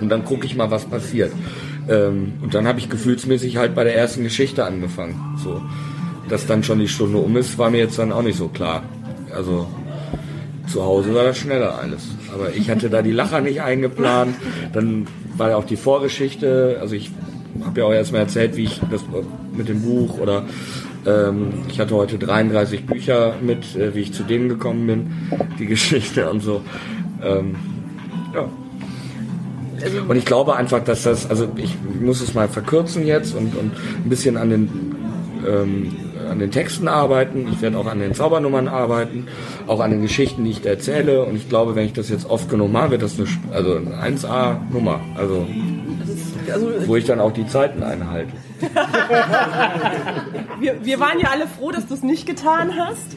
Und 0.00 0.08
dann 0.08 0.24
gucke 0.24 0.46
ich 0.46 0.56
mal, 0.56 0.70
was 0.70 0.84
passiert. 0.84 1.32
Ähm, 1.88 2.34
und 2.42 2.54
dann 2.54 2.66
habe 2.66 2.78
ich 2.78 2.88
gefühlsmäßig 2.88 3.56
halt 3.56 3.74
bei 3.74 3.84
der 3.84 3.96
ersten 3.96 4.22
Geschichte 4.22 4.64
angefangen. 4.64 5.38
So, 5.42 5.62
dass 6.28 6.46
dann 6.46 6.62
schon 6.62 6.78
die 6.78 6.88
Stunde 6.88 7.18
um 7.18 7.36
ist, 7.36 7.58
war 7.58 7.70
mir 7.70 7.78
jetzt 7.78 7.98
dann 7.98 8.12
auch 8.12 8.22
nicht 8.22 8.38
so 8.38 8.48
klar. 8.48 8.82
Also 9.34 9.66
zu 10.66 10.84
Hause 10.84 11.14
war 11.14 11.24
das 11.24 11.38
schneller 11.38 11.78
alles. 11.78 12.02
Aber 12.34 12.52
ich 12.54 12.70
hatte 12.70 12.90
da 12.90 13.02
die 13.02 13.12
Lacher 13.12 13.40
nicht 13.40 13.62
eingeplant. 13.62 14.34
Dann 14.72 15.06
war 15.36 15.50
ja 15.50 15.56
auch 15.56 15.64
die 15.64 15.76
Vorgeschichte. 15.76 16.78
Also 16.80 16.94
ich 16.94 17.10
habe 17.64 17.80
ja 17.80 17.86
auch 17.86 17.92
erstmal 17.92 18.22
erzählt, 18.22 18.56
wie 18.56 18.64
ich 18.64 18.80
das 18.90 19.02
mit 19.56 19.68
dem 19.68 19.82
Buch 19.82 20.18
oder 20.18 20.44
ähm, 21.06 21.52
ich 21.68 21.78
hatte 21.80 21.94
heute 21.94 22.18
33 22.18 22.84
Bücher 22.84 23.36
mit, 23.40 23.76
äh, 23.76 23.94
wie 23.94 24.00
ich 24.00 24.12
zu 24.12 24.24
denen 24.24 24.48
gekommen 24.48 24.86
bin, 24.86 25.10
die 25.58 25.66
Geschichte 25.66 26.28
und 26.28 26.40
so. 26.40 26.62
Ähm, 27.22 27.54
ja. 28.34 28.48
Also 29.82 30.02
und 30.08 30.16
ich 30.16 30.24
glaube 30.24 30.56
einfach, 30.56 30.82
dass 30.82 31.02
das, 31.02 31.28
also 31.28 31.48
ich 31.56 31.76
muss 32.00 32.20
es 32.20 32.34
mal 32.34 32.48
verkürzen 32.48 33.06
jetzt 33.06 33.34
und, 33.34 33.56
und 33.56 33.72
ein 33.72 34.08
bisschen 34.08 34.36
an 34.36 34.50
den, 34.50 34.96
ähm, 35.46 35.96
an 36.30 36.38
den 36.38 36.50
Texten 36.50 36.88
arbeiten. 36.88 37.48
Ich 37.52 37.60
werde 37.62 37.78
auch 37.78 37.86
an 37.86 38.00
den 38.00 38.14
Zaubernummern 38.14 38.68
arbeiten, 38.68 39.28
auch 39.66 39.80
an 39.80 39.90
den 39.90 40.02
Geschichten, 40.02 40.44
die 40.44 40.50
ich 40.50 40.62
da 40.62 40.70
erzähle. 40.70 41.24
Und 41.24 41.36
ich 41.36 41.48
glaube, 41.48 41.74
wenn 41.74 41.86
ich 41.86 41.92
das 41.92 42.08
jetzt 42.08 42.28
oft 42.28 42.48
genug 42.48 42.72
mache, 42.72 42.92
wird 42.92 43.02
das 43.02 43.18
eine, 43.18 43.28
also 43.52 43.76
eine 43.76 44.16
1A-Nummer. 44.16 45.00
Also, 45.16 45.46
also, 46.52 46.68
wo 46.86 46.96
ich 46.96 47.04
dann 47.04 47.20
auch 47.20 47.32
die 47.32 47.46
Zeiten 47.46 47.82
einhalte. 47.82 48.32
wir, 50.60 50.84
wir 50.84 51.00
waren 51.00 51.18
ja 51.18 51.30
alle 51.30 51.46
froh, 51.46 51.70
dass 51.70 51.86
du 51.86 51.94
es 51.94 52.02
nicht 52.02 52.26
getan 52.26 52.72
hast. 52.78 53.16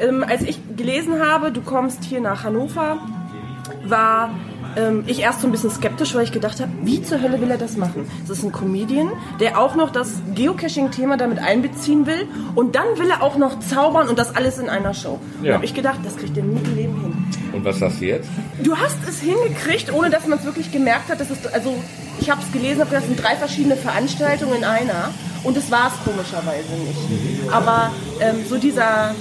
Ähm, 0.00 0.24
als 0.26 0.42
ich 0.42 0.58
gelesen 0.76 1.20
habe, 1.20 1.52
du 1.52 1.60
kommst 1.60 2.04
hier 2.04 2.20
nach 2.20 2.44
Hannover, 2.44 2.98
war 3.86 4.30
ähm, 4.76 5.04
ich 5.06 5.20
erst 5.20 5.40
so 5.40 5.48
ein 5.48 5.52
bisschen 5.52 5.70
skeptisch, 5.70 6.14
weil 6.14 6.24
ich 6.24 6.32
gedacht 6.32 6.60
habe, 6.60 6.70
wie 6.82 7.02
zur 7.02 7.20
Hölle 7.20 7.40
will 7.40 7.50
er 7.50 7.58
das 7.58 7.76
machen? 7.76 8.08
Das 8.26 8.38
ist 8.38 8.44
ein 8.44 8.52
Comedian, 8.52 9.10
der 9.40 9.58
auch 9.58 9.74
noch 9.74 9.90
das 9.90 10.12
Geocaching-Thema 10.34 11.16
damit 11.16 11.38
einbeziehen 11.38 12.06
will 12.06 12.26
und 12.54 12.74
dann 12.74 12.86
will 12.98 13.10
er 13.10 13.22
auch 13.22 13.36
noch 13.36 13.60
zaubern 13.60 14.08
und 14.08 14.18
das 14.18 14.34
alles 14.34 14.58
in 14.58 14.68
einer 14.68 14.94
Show. 14.94 15.18
Ja. 15.42 15.48
Da 15.48 15.54
habe 15.54 15.64
ich 15.64 15.74
gedacht, 15.74 16.00
das 16.04 16.16
kriegt 16.16 16.36
er 16.36 16.44
nie 16.44 16.60
im 16.62 16.76
Leben 16.76 17.00
hin. 17.00 17.24
Und 17.52 17.64
was 17.64 17.78
sagst 17.78 18.00
du 18.00 18.06
jetzt? 18.06 18.28
Du 18.62 18.76
hast 18.76 18.98
es 19.08 19.20
hingekriegt, 19.20 19.92
ohne 19.92 20.10
dass 20.10 20.26
man 20.26 20.38
es 20.38 20.44
wirklich 20.44 20.72
gemerkt 20.72 21.08
hat. 21.08 21.20
Das 21.20 21.30
ist, 21.30 21.52
also 21.52 21.74
ich 22.20 22.30
habe 22.30 22.40
es 22.42 22.52
gelesen, 22.52 22.82
das 22.90 23.04
sind 23.04 23.22
drei 23.22 23.36
verschiedene 23.36 23.76
Veranstaltungen 23.76 24.58
in 24.58 24.64
einer 24.64 25.10
und 25.44 25.56
das 25.56 25.70
war 25.70 25.88
es 25.88 26.04
komischerweise 26.04 26.72
nicht. 26.72 27.52
Aber 27.52 27.92
ähm, 28.20 28.44
so 28.48 28.56
dieser 28.56 29.14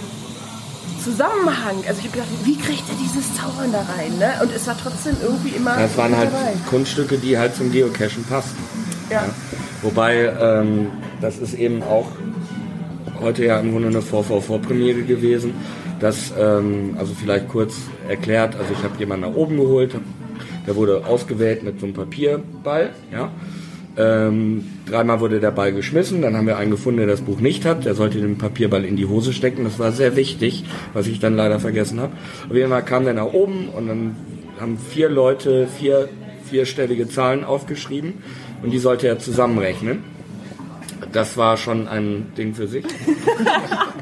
Zusammenhang. 1.03 1.83
Also 1.88 2.00
ich 2.00 2.07
habe 2.07 2.17
gedacht, 2.17 2.29
wie 2.43 2.57
kriegt 2.57 2.83
er 2.89 2.95
dieses 2.95 3.36
Zaubern 3.36 3.72
da 3.72 3.86
rein? 3.98 4.17
Ne? 4.17 4.33
Und 4.41 4.51
es 4.55 4.67
war 4.67 4.77
trotzdem 4.81 5.15
irgendwie 5.22 5.50
immer. 5.50 5.77
Es 5.79 5.98
waren 5.98 6.15
halt 6.15 6.31
dabei. 6.31 6.53
Kunststücke, 6.69 7.17
die 7.17 7.38
halt 7.38 7.55
zum 7.55 7.72
Geocachen 7.72 8.24
passten. 8.24 8.63
Ja. 9.10 9.24
ja. 9.24 9.29
Wobei, 9.81 10.33
ähm, 10.39 10.88
das 11.22 11.38
ist 11.38 11.53
eben 11.53 11.83
auch 11.83 12.07
heute 13.19 13.45
ja 13.45 13.60
im 13.60 13.72
Grunde 13.72 13.89
eine 13.89 14.01
VV-Vorpremiere 14.01 15.03
gewesen. 15.03 15.53
Das, 16.00 16.33
ähm, 16.38 16.95
also 16.98 17.13
vielleicht 17.13 17.48
kurz 17.50 17.75
erklärt, 18.07 18.55
also 18.55 18.74
ich 18.74 18.83
habe 18.83 18.98
jemanden 19.00 19.29
nach 19.29 19.36
oben 19.36 19.57
geholt, 19.57 19.95
Der 20.65 20.75
wurde 20.75 21.05
ausgewählt 21.05 21.63
mit 21.63 21.79
so 21.79 21.86
einem 21.86 21.95
Papierball, 21.95 22.91
ja. 23.12 23.31
Ähm, 23.96 24.66
dreimal 24.88 25.20
wurde 25.20 25.40
der 25.40 25.52
Ball 25.52 25.72
geschmissen, 25.72 26.24
dann 26.24 26.36
haben 26.36 26.48
wir 26.48 26.58
einen 26.58 26.72
gefunden, 26.72 26.98
der 26.98 27.08
das 27.08 27.22
Buch 27.22 27.40
nicht 27.40 27.64
hat. 27.66 27.86
Der 27.86 27.94
sollte 27.94 28.20
den 28.20 28.38
Papierball 28.38 28.86
in 28.86 28.96
die 28.96 29.06
Hose 29.06 29.34
stecken. 29.34 29.64
Das 29.64 29.78
war 29.78 29.92
sehr 29.92 30.16
wichtig, 30.16 30.66
was 30.94 31.08
ich 31.08 31.20
dann 31.20 31.36
leider 31.36 31.60
vergessen 31.60 32.00
habe. 32.00 32.14
Auf 32.50 32.56
jeden 32.56 32.70
Fall 32.70 32.84
kam 32.84 33.04
der 33.04 33.14
nach 33.14 33.34
oben 33.34 33.70
und 33.70 33.88
dann 33.88 34.16
haben 34.60 34.78
vier 34.78 35.10
Leute 35.10 35.68
vier 35.68 36.10
vierstellige 36.50 37.08
Zahlen 37.08 37.44
aufgeschrieben 37.44 38.16
und 38.62 38.72
die 38.72 38.78
sollte 38.78 39.08
er 39.08 39.18
zusammenrechnen. 39.18 40.04
Das 41.12 41.38
war 41.38 41.57
schon 41.57 41.88
ein 41.88 42.33
Ding 42.38 42.53
für 42.53 42.67
sich. 42.67 42.86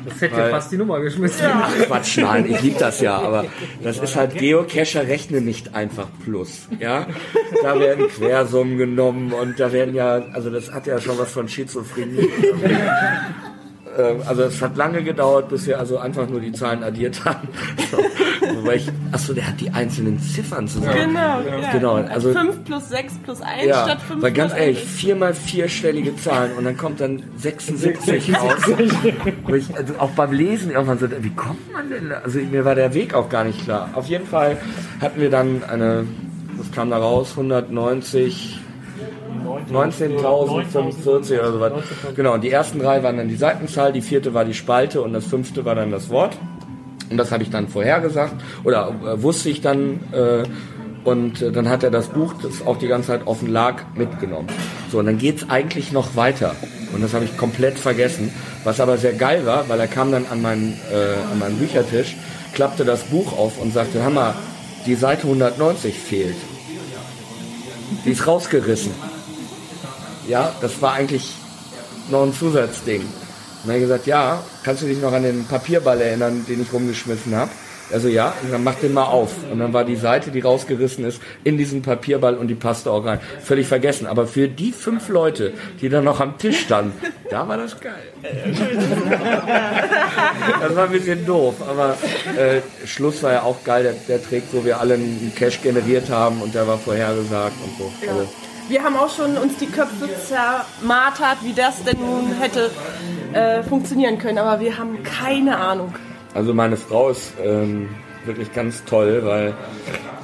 Das 0.04 0.20
hätte 0.20 0.36
ja 0.36 0.50
fast 0.50 0.72
die 0.72 0.78
Nummer 0.78 1.00
geschmissen. 1.00 1.44
Ja. 1.44 1.70
Quatsch, 1.86 2.18
nein, 2.18 2.50
ich 2.50 2.60
liebe 2.62 2.80
das 2.80 3.02
ja, 3.02 3.20
aber 3.20 3.46
das 3.84 4.00
ist 4.00 4.16
halt 4.16 4.36
Geocacher 4.36 5.08
rechnen 5.08 5.46
nicht 5.46 5.76
einfach 5.76 6.08
plus. 6.26 6.68
Ja, 6.80 7.06
da 7.62 7.80
werden 7.80 8.08
Quersummen 8.08 8.80
genommen 8.80 9.32
und 9.32 9.60
da 9.60 9.72
werden 9.72 9.94
ja, 9.94 10.24
also 10.34 10.50
das 10.50 10.72
hat 10.72 10.88
ja 10.88 11.00
schon 11.00 11.20
was 11.20 11.32
von 11.32 11.48
Schizophrenie. 11.48 12.30
Ähm, 13.98 14.22
also 14.26 14.44
es 14.44 14.62
hat 14.62 14.78
lange 14.78 15.04
gedauert, 15.04 15.50
bis 15.50 15.68
wir 15.68 15.80
also 15.80 15.98
einfach 15.98 16.28
nur 16.30 16.40
die 16.40 16.52
Zahlen 16.54 16.84
addiert 16.84 17.26
haben. 17.26 17.48
Wobei 18.62 18.76
ich, 18.76 18.88
achso, 19.12 19.34
der 19.34 19.48
hat 19.48 19.60
die 19.60 19.70
einzelnen 19.72 20.20
Ziffern 20.20 20.68
zusammen. 20.68 20.96
Genau, 20.96 21.42
ja. 21.42 21.72
genau. 21.72 21.96
Also 21.96 22.32
5 22.32 22.64
plus 22.64 22.90
6 22.90 23.14
plus 23.24 23.42
1 23.42 23.66
ja, 23.66 23.84
statt 23.86 24.02
5 24.08 24.22
weil 24.22 24.32
ganz 24.32 24.54
plus 24.54 24.64
ehrlich, 24.64 24.80
1. 24.82 24.90
viermal 24.90 25.34
vierstellige 25.34 26.16
Zahlen 26.16 26.52
und 26.58 26.66
dann 26.66 26.78
kommt 26.78 27.02
dann 27.02 27.24
76 27.38 28.36
raus. 28.36 28.54
Ich, 29.54 29.76
also 29.76 29.94
auch 30.00 30.12
beim 30.12 30.32
Lesen 30.32 30.72
irgendwann 30.72 31.00
so, 31.00 31.08
wie 31.10 31.30
kommt 31.32 31.72
man 31.74 31.90
denn 31.90 32.10
da? 32.10 32.20
Also 32.20 32.40
mir 32.40 32.66
war 32.66 32.76
der 32.76 32.94
Weg 32.94 33.14
auch 33.14 33.30
gar 33.30 33.44
nicht 33.44 33.64
klar. 33.64 33.90
Auf 33.94 34.08
jeden 34.08 34.26
Fall 34.26 34.58
hatten 35.00 35.20
wir 35.20 35.30
dann 35.30 35.64
eine, 35.64 36.06
was 36.58 36.72
kam 36.72 36.90
da 36.90 36.98
raus, 36.98 37.32
190 37.32 38.60
19.045 39.72 41.40
oder 41.40 41.52
so 41.52 41.60
was. 41.60 41.74
Genau, 42.16 42.34
und 42.34 42.44
die 42.44 42.52
ersten 42.52 42.80
drei 42.80 43.04
waren 43.04 43.18
dann 43.18 43.28
die 43.28 43.36
Seitenzahl, 43.36 43.92
die 43.94 44.02
vierte 44.02 44.34
war 44.34 44.46
die 44.46 44.54
Spalte 44.54 45.02
und 45.02 45.14
das 45.14 45.26
fünfte 45.26 45.66
war 45.66 45.76
dann 45.76 45.92
das 45.92 46.10
Wort. 46.10 46.38
Und 47.12 47.18
das 47.18 47.32
habe 47.32 47.44
ich 47.44 47.50
dann 47.50 47.68
vorhergesagt 47.68 48.34
oder 48.64 48.96
äh, 49.06 49.22
wusste 49.22 49.50
ich 49.50 49.62
dann. 49.62 50.00
Äh, 50.14 50.44
und 51.04 51.42
äh, 51.42 51.52
dann 51.52 51.68
hat 51.68 51.84
er 51.84 51.92
das 51.92 52.08
Buch, 52.08 52.36
das 52.42 52.66
auch 52.66 52.78
die 52.78 52.88
ganze 52.88 53.08
Zeit 53.08 53.26
offen 53.26 53.52
lag, 53.52 53.82
mitgenommen. 53.96 54.48
So, 54.92 55.00
und 55.00 55.08
dann 55.08 55.18
geht's 55.18 55.50
eigentlich 55.50 55.92
noch 55.92 56.16
weiter. 56.16 56.56
Und 56.94 57.02
das 57.02 57.14
habe 57.14 57.26
ich 57.26 57.38
komplett 57.38 57.80
vergessen. 57.80 58.32
Was 58.64 58.80
aber 58.80 58.98
sehr 58.98 59.14
geil 59.14 59.46
war, 59.46 59.68
weil 59.68 59.80
er 59.80 59.88
kam 59.88 60.12
dann 60.12 60.28
an 60.28 60.42
meinen, 60.42 60.80
äh, 60.92 61.32
an 61.32 61.40
meinen 61.40 61.58
Büchertisch, 61.58 62.16
klappte 62.54 62.86
das 62.86 63.04
Buch 63.06 63.38
auf 63.38 63.60
und 63.60 63.74
sagte, 63.74 64.04
Hammer, 64.04 64.36
die 64.86 64.96
Seite 64.96 65.24
190 65.24 65.98
fehlt. 65.98 66.36
Die 68.06 68.12
ist 68.12 68.28
rausgerissen. 68.28 68.92
Ja, 70.28 70.54
das 70.62 70.82
war 70.82 70.94
eigentlich 70.94 71.34
noch 72.10 72.24
ein 72.24 72.34
Zusatzding. 72.34 73.02
Und 73.64 73.68
dann 73.68 73.76
hat 73.76 73.76
er 73.76 73.80
gesagt, 73.80 74.08
ja, 74.08 74.44
kannst 74.64 74.82
du 74.82 74.88
dich 74.88 75.02
noch 75.02 75.14
an 75.14 75.24
den 75.24 75.46
Papierball 75.46 76.00
erinnern, 76.02 76.46
den 76.48 76.62
ich 76.62 76.74
rumgeschmissen 76.74 77.36
habe? 77.36 77.52
Also 77.94 78.08
ja, 78.08 78.34
und 78.42 78.52
dann 78.52 78.64
mach 78.64 78.76
den 78.76 78.94
mal 78.94 79.06
auf. 79.06 79.32
Und 79.52 79.60
dann 79.60 79.74
war 79.74 79.84
die 79.84 79.96
Seite, 79.96 80.32
die 80.32 80.40
rausgerissen 80.40 81.06
ist, 81.06 81.22
in 81.44 81.58
diesen 81.58 81.82
Papierball 81.82 82.38
und 82.38 82.48
die 82.48 82.56
passte 82.56 82.92
auch 82.92 83.06
rein. 83.06 83.20
Völlig 83.42 83.68
vergessen. 83.68 84.08
Aber 84.08 84.28
für 84.28 84.48
die 84.48 84.72
fünf 84.72 85.10
Leute, 85.10 85.54
die 85.82 85.90
dann 85.90 86.06
noch 86.06 86.20
am 86.20 86.38
Tisch 86.38 86.62
standen, 86.62 86.94
da 87.30 87.48
war 87.48 87.58
das 87.58 87.80
geil. 87.80 87.94
das 90.62 90.76
war 90.76 90.86
ein 90.86 90.92
bisschen 90.92 91.26
doof. 91.26 91.56
Aber 91.68 91.98
äh, 92.38 92.62
Schluss 92.86 93.22
war 93.24 93.34
ja 93.34 93.42
auch 93.44 93.64
geil, 93.64 93.84
der, 93.84 93.94
der 94.08 94.24
Trick, 94.24 94.44
wo 94.52 94.64
wir 94.64 94.80
alle 94.80 94.96
einen 94.96 95.34
Cash 95.36 95.62
generiert 95.62 96.10
haben 96.10 96.42
und 96.42 96.56
der 96.56 96.68
war 96.68 96.78
vorhergesagt 96.78 97.56
und 97.64 97.78
so. 97.78 97.92
Ja. 98.06 98.12
Also, 98.12 98.28
Wir 98.70 98.84
haben 98.84 98.96
auch 98.96 99.14
schon 99.14 99.38
uns 99.38 99.58
die 99.58 99.68
Köpfe 99.68 100.10
zermartert, 100.28 101.38
wie 101.44 101.54
das 101.54 101.84
denn 101.84 102.00
nun 102.00 102.34
hätte 102.40 102.72
äh, 103.34 103.64
funktionieren 103.64 104.18
können, 104.18 104.38
aber 104.38 104.62
wir 104.62 104.78
haben 104.78 105.02
keine 105.04 105.58
Ahnung. 105.58 105.94
Also 106.34 106.54
meine 106.54 106.78
Frau 106.78 107.10
ist 107.10 107.34
ähm, 107.44 107.90
wirklich 108.26 108.54
ganz 108.54 108.84
toll, 108.86 109.22
weil 109.24 109.54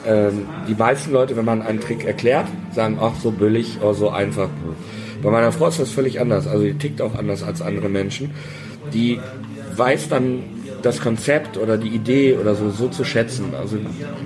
ähm, 0.06 0.48
die 0.68 0.76
meisten 0.76 1.12
Leute, 1.12 1.36
wenn 1.36 1.46
man 1.46 1.62
einen 1.62 1.80
Trick 1.80 2.06
erklärt, 2.06 2.48
sagen, 2.72 2.98
ach 3.02 3.14
so 3.22 3.32
billig 3.32 3.80
oder 3.82 3.94
so 3.94 4.10
einfach. 4.10 4.50
Bei 5.22 5.32
meiner 5.32 5.52
Frau 5.52 5.68
ist 5.68 5.80
das 5.80 5.92
völlig 5.92 6.22
anders. 6.22 6.48
Also 6.48 6.64
die 6.64 6.76
tickt 6.76 7.02
auch 7.02 7.16
anders 7.16 7.44
als 7.44 7.62
andere 7.62 7.90
Menschen. 7.90 8.32
Die 8.94 9.20
weiß 9.76 10.10
dann 10.10 10.44
das 10.82 11.02
Konzept 11.02 11.58
oder 11.58 11.78
die 11.78 11.90
Idee 11.90 12.38
oder 12.38 12.56
so 12.56 12.70
so 12.70 12.88
zu 12.88 13.04
schätzen. 13.04 13.54
Also 13.60 13.78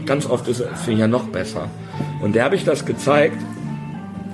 ganz 0.06 0.30
oft 0.30 0.48
ist 0.48 0.60
es 0.60 0.88
ja 0.88 1.08
noch 1.08 1.26
besser. 1.26 1.70
Und 2.22 2.36
der 2.36 2.44
habe 2.44 2.56
ich 2.56 2.66
das 2.66 2.86
gezeigt, 2.86 3.38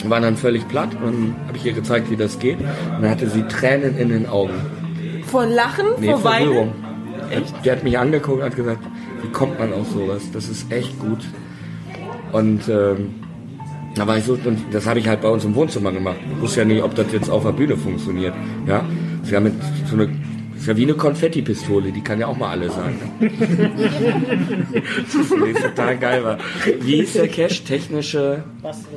war 0.06 0.20
dann 0.22 0.38
völlig 0.38 0.68
platt 0.68 0.90
und 0.96 1.02
dann 1.04 1.36
habe 1.48 1.58
ich 1.58 1.66
ihr 1.66 1.74
gezeigt, 1.74 2.10
wie 2.12 2.16
das 2.16 2.40
geht. 2.40 2.60
Und 2.60 3.02
dann 3.02 3.10
hatte 3.10 3.30
sie 3.30 3.44
Tränen 3.44 3.98
in 3.98 4.10
den 4.10 4.28
Augen. 4.28 4.54
Vor 5.26 5.46
Lachen, 5.46 5.86
Nee, 6.00 6.12
vor 6.12 6.24
Weinen. 6.24 6.46
Verwirrung. 6.46 6.74
Der 7.66 7.76
hat 7.76 7.84
mich 7.84 7.98
angeguckt 7.98 8.40
und 8.40 8.46
hat 8.46 8.56
gesagt, 8.56 8.80
wie 9.22 9.30
kommt 9.30 9.60
man 9.60 9.74
auf 9.74 9.88
sowas? 9.92 10.24
Das 10.32 10.48
ist 10.48 10.72
echt 10.72 10.98
gut. 11.00 11.20
Und 12.32 12.68
ähm, 12.70 13.16
da 13.96 14.08
war 14.08 14.18
ich 14.18 14.24
so, 14.26 14.34
und 14.34 14.60
das 14.72 14.86
habe 14.86 15.00
ich 15.00 15.08
halt 15.08 15.22
bei 15.22 15.30
uns 15.30 15.44
im 15.44 15.56
Wohnzimmer 15.56 15.92
gemacht. 15.92 16.18
Ich 16.36 16.42
wusste 16.42 16.60
ja 16.62 16.66
nicht, 16.66 16.84
ob 16.84 16.96
das 16.96 17.12
jetzt 17.12 17.30
auf 17.30 17.44
der 17.44 17.52
Bühne 17.52 17.76
funktioniert. 17.76 18.34
Ja, 18.68 18.84
ist 19.24 19.32
ja 19.32 19.40
mit 19.40 19.54
so 19.90 19.96
eine, 19.96 20.10
ist 20.60 20.68
ja 20.68 20.78
wie 20.78 20.84
eine 20.84 20.94
Konfettipistole, 20.94 21.92
die 21.92 22.02
kann 22.02 22.20
ja 22.20 22.28
auch 22.28 22.38
mal 22.38 22.52
alle 22.52 22.70
sagen. 22.70 23.00
das 24.72 25.16
ist 25.16 25.64
total 25.64 25.98
geil 25.98 26.24
war. 26.24 26.38
Wie 26.82 26.98
ist 26.98 27.16
der 27.16 27.28
Cash? 27.28 27.64
Technische 27.64 28.44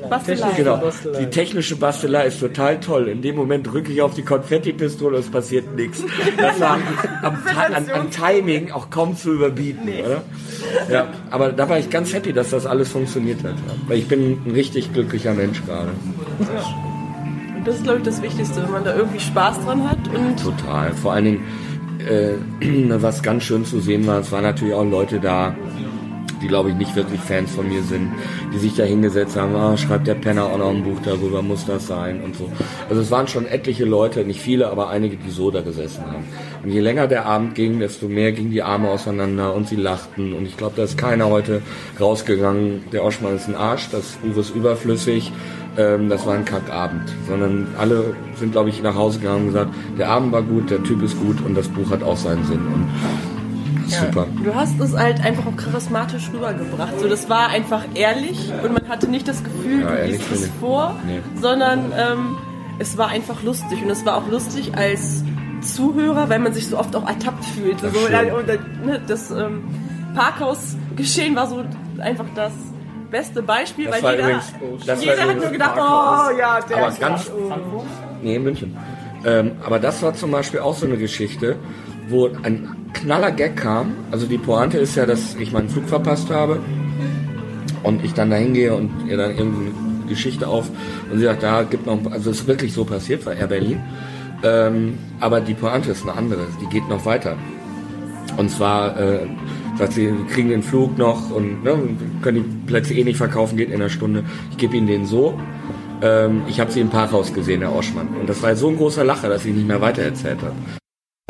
Bastelei. 0.09 0.50
Genau. 0.57 0.83
Die 1.19 1.26
technische 1.26 1.76
Bastelei 1.76 2.26
ist 2.26 2.40
total 2.40 2.81
toll. 2.81 3.09
In 3.09 3.23
dem 3.23 3.37
Moment 3.37 3.67
drücke 3.67 3.93
ich 3.93 4.02
auf 4.02 4.14
die 4.14 4.23
Konfettipistole 4.23 5.17
und 5.17 5.25
es 5.25 5.31
passiert 5.31 5.75
nichts. 5.76 6.02
Das 6.37 6.61
war 6.61 6.79
am, 7.23 7.38
an, 7.75 7.90
an 7.90 8.11
Timing 8.11 8.71
auch 8.73 8.90
kaum 8.90 9.17
zu 9.17 9.33
überbieten, 9.33 9.88
oder? 10.05 10.23
Ja, 10.90 11.09
aber 11.31 11.52
da 11.52 11.69
war 11.69 11.79
ich 11.79 11.90
ganz 11.90 12.12
happy, 12.12 12.33
dass 12.33 12.50
das 12.50 12.67
alles 12.67 12.90
funktioniert 12.90 13.43
hat. 13.45 13.55
Weil 13.87 13.99
ich 13.99 14.09
bin 14.09 14.40
ein 14.45 14.50
richtig 14.52 14.93
glücklicher 14.93 15.35
Mensch 15.35 15.62
gerade. 15.64 15.90
Das 17.64 17.76
ist, 17.76 17.85
glaube 17.85 17.99
ich, 17.99 18.05
das 18.05 18.23
Wichtigste, 18.23 18.62
wenn 18.62 18.71
man 18.71 18.85
da 18.85 18.97
irgendwie 18.97 19.21
Spaß 19.21 19.64
dran 19.64 19.88
hat 19.88 19.99
und 20.14 20.43
Total. 20.43 20.93
Vor 20.93 21.12
allen 21.12 21.25
Dingen, 21.25 21.45
äh, 22.09 22.35
was 23.02 23.23
ganz 23.23 23.45
schön 23.45 23.64
zu 23.64 23.81
sehen 23.81 24.07
war, 24.07 24.21
es 24.21 24.33
waren 24.33 24.43
natürlich 24.43 24.75
auch 24.75 24.85
Leute 24.85 25.21
da, 25.21 25.55
die 26.40 26.49
glaube 26.49 26.71
ich 26.71 26.76
nicht 26.76 26.97
wirklich 26.97 27.21
Fans 27.21 27.50
von 27.52 27.69
mir 27.69 27.83
sind, 27.83 28.12
die 28.52 28.59
sich 28.59 28.75
da 28.75 28.85
hingesetzt 28.85 29.37
haben, 29.37 29.55
ah, 29.55 29.76
schreibt 29.76 30.07
der 30.07 30.14
Penner 30.14 30.45
auch 30.45 30.59
noch 30.59 30.71
ein 30.71 30.83
Buch 30.83 30.99
darüber, 31.05 31.43
muss 31.43 31.67
das 31.67 31.87
sein 31.87 32.23
und 32.23 32.35
so. 32.35 32.50
Also 32.88 33.02
es 33.02 33.11
waren 33.11 33.29
schon 33.29 33.47
etliche 33.47 33.85
Leute, 33.85 34.25
nicht 34.25 34.40
viele, 34.40 34.69
aber 34.71 34.88
einige, 34.88 35.17
die 35.17 35.31
so 35.31 35.50
da 35.50 35.61
gesessen 35.61 36.05
haben. 36.07 36.25
Und 36.62 36.71
je 36.71 36.81
länger 36.81 37.07
der 37.07 37.26
Abend 37.26 37.55
ging, 37.55 37.79
desto 37.79 38.09
mehr 38.09 38.33
gingen 38.33 38.50
die 38.50 38.62
Arme 38.62 38.88
auseinander 38.88 39.55
und 39.55 39.69
sie 39.69 39.76
lachten. 39.76 40.33
Und 40.33 40.47
ich 40.47 40.57
glaube, 40.57 40.75
da 40.76 40.85
ist 40.85 40.99
keiner 40.99 41.29
heute 41.29 41.62
rausgegangen, 41.99 42.85
der 42.93 43.05
Oschmann 43.05 43.37
ist 43.37 43.49
ein 43.49 43.55
Arsch, 43.55 43.88
das 43.90 44.19
Buch 44.23 44.37
ist 44.37 44.55
überflüssig, 44.55 45.33
ähm, 45.76 46.08
das 46.08 46.26
war 46.26 46.34
ein 46.34 46.44
Kackabend. 46.44 47.12
Sondern 47.28 47.68
alle 47.78 48.14
sind, 48.36 48.52
glaube 48.52 48.70
ich, 48.70 48.82
nach 48.82 48.94
Hause 48.94 49.18
gegangen 49.20 49.40
und 49.42 49.46
gesagt, 49.48 49.74
der 49.98 50.08
Abend 50.08 50.32
war 50.32 50.42
gut, 50.42 50.70
der 50.70 50.82
Typ 50.82 51.02
ist 51.02 51.18
gut 51.20 51.40
und 51.44 51.54
das 51.54 51.68
Buch 51.68 51.90
hat 51.90 52.02
auch 52.02 52.16
seinen 52.16 52.44
Sinn. 52.44 52.60
Und 52.66 52.88
super. 53.88 54.26
du 54.42 54.54
hast 54.54 54.78
es 54.80 54.96
halt 54.96 55.24
einfach 55.24 55.46
auch 55.46 55.56
charismatisch 55.56 56.30
rübergebracht. 56.32 56.98
So, 57.00 57.08
das 57.08 57.28
war 57.28 57.48
einfach 57.48 57.84
ehrlich 57.94 58.52
und 58.62 58.72
man 58.72 58.88
hatte 58.88 59.08
nicht 59.08 59.26
das 59.28 59.42
Gefühl, 59.42 59.80
Ja, 59.82 59.96
du 59.96 60.06
liest 60.06 60.30
es 60.32 60.48
vor, 60.60 60.96
Nee. 61.06 61.20
sondern 61.40 61.92
ähm, 61.96 62.36
es 62.78 62.96
war 62.96 63.08
einfach 63.08 63.42
lustig 63.42 63.82
und 63.82 63.90
es 63.90 64.04
war 64.06 64.16
auch 64.16 64.28
lustig 64.30 64.72
als 64.74 65.24
Zuhörer, 65.60 66.28
weil 66.30 66.38
man 66.38 66.54
sich 66.54 66.66
so 66.68 66.78
oft 66.78 66.94
auch 66.96 67.06
ertappt 67.06 67.44
fühlt. 67.44 67.76
Ach, 67.78 67.92
so, 67.92 68.36
und, 68.36 68.46
ne, 68.86 69.00
das 69.06 69.30
ähm, 69.30 69.64
Parkhaus-Geschehen 70.14 71.36
war 71.36 71.46
so 71.46 71.62
einfach 71.98 72.24
das 72.34 72.52
beste 73.11 73.43
Beispiel, 73.43 73.87
Das 73.87 74.02
weil 74.02 74.17
jeder, 74.17 74.29
übrigens- 74.29 74.87
das 74.87 75.05
jeder 75.05 75.23
hat 75.29 75.37
nur 75.37 75.50
gedacht, 75.50 75.75
oh 75.76 76.38
ja, 76.38 76.61
der 76.61 76.76
Aber 76.79 76.88
ist 76.88 77.00
ganz- 77.00 77.31
oh. 77.31 77.83
Nee, 78.23 78.37
in 78.37 78.43
München. 78.45 78.76
Ähm, 79.25 79.52
aber 79.64 79.79
das 79.79 80.02
war 80.02 80.14
zum 80.14 80.31
Beispiel 80.31 80.61
auch 80.61 80.75
so 80.75 80.87
eine 80.87 80.97
Geschichte, 80.97 81.57
wo 82.09 82.26
ein 82.43 82.75
knaller 82.95 83.31
Gag 83.31 83.57
kam. 83.57 83.93
Also 84.11 84.26
die 84.26 84.38
Pointe 84.38 84.79
ist 84.79 84.95
ja, 84.97 85.07
dass 85.07 85.35
ich 85.37 85.52
meinen 85.52 85.69
Flug 85.69 85.88
verpasst 85.88 86.31
habe 86.31 86.59
und 87.83 88.05
ich 88.05 88.14
dann 88.14 88.31
da 88.31 88.37
hingehe 88.37 88.75
und 88.75 88.90
ihr 89.09 89.17
dann 89.17 89.31
irgendeine 89.37 89.71
Geschichte 90.09 90.49
auf 90.49 90.69
und 91.11 91.19
sie 91.19 91.25
sagt, 91.25 91.43
da 91.43 91.62
gibt 91.62 91.87
noch, 91.87 91.99
also 92.11 92.31
es 92.31 92.40
ist 92.40 92.47
wirklich 92.47 92.73
so 92.73 92.85
passiert 92.85 93.25
bei 93.25 93.35
Air 93.37 93.47
Berlin. 93.47 93.81
Ähm, 94.43 94.99
aber 95.21 95.40
die 95.40 95.55
Pointe 95.55 95.90
ist 95.90 96.02
eine 96.02 96.17
andere, 96.17 96.47
die 96.61 96.67
geht 96.67 96.88
noch 96.88 97.05
weiter. 97.05 97.37
Und 98.38 98.50
zwar 98.50 98.99
äh, 98.99 99.26
sagt 99.80 99.94
sie, 99.94 100.06
wir 100.06 100.26
kriegen 100.26 100.50
den 100.50 100.62
Flug 100.62 100.99
noch 100.99 101.30
und 101.30 101.64
ne, 101.64 101.76
können 102.22 102.44
die 102.44 102.66
Plätze 102.66 102.94
eh 102.94 103.02
nicht 103.02 103.16
verkaufen, 103.16 103.56
geht 103.56 103.68
in 103.68 103.76
einer 103.76 103.88
Stunde. 103.88 104.25
Ich 104.50 104.58
gebe 104.58 104.76
ihnen 104.76 104.87
den 104.87 105.06
so. 105.06 105.38
Ähm, 106.02 106.42
ich 106.49 106.60
habe 106.60 106.70
sie 106.70 106.80
im 106.80 106.90
Parkhaus 106.90 107.32
gesehen, 107.32 107.62
Herr 107.62 107.75
Oschmann. 107.75 108.08
Und 108.20 108.28
das 108.28 108.42
war 108.42 108.54
so 108.54 108.68
ein 108.68 108.76
großer 108.76 109.04
Lacher, 109.04 109.28
dass 109.28 109.44
ich 109.44 109.54
nicht 109.54 109.66
mehr 109.66 109.80
weitererzählt 109.80 110.42
habe. 110.42 110.79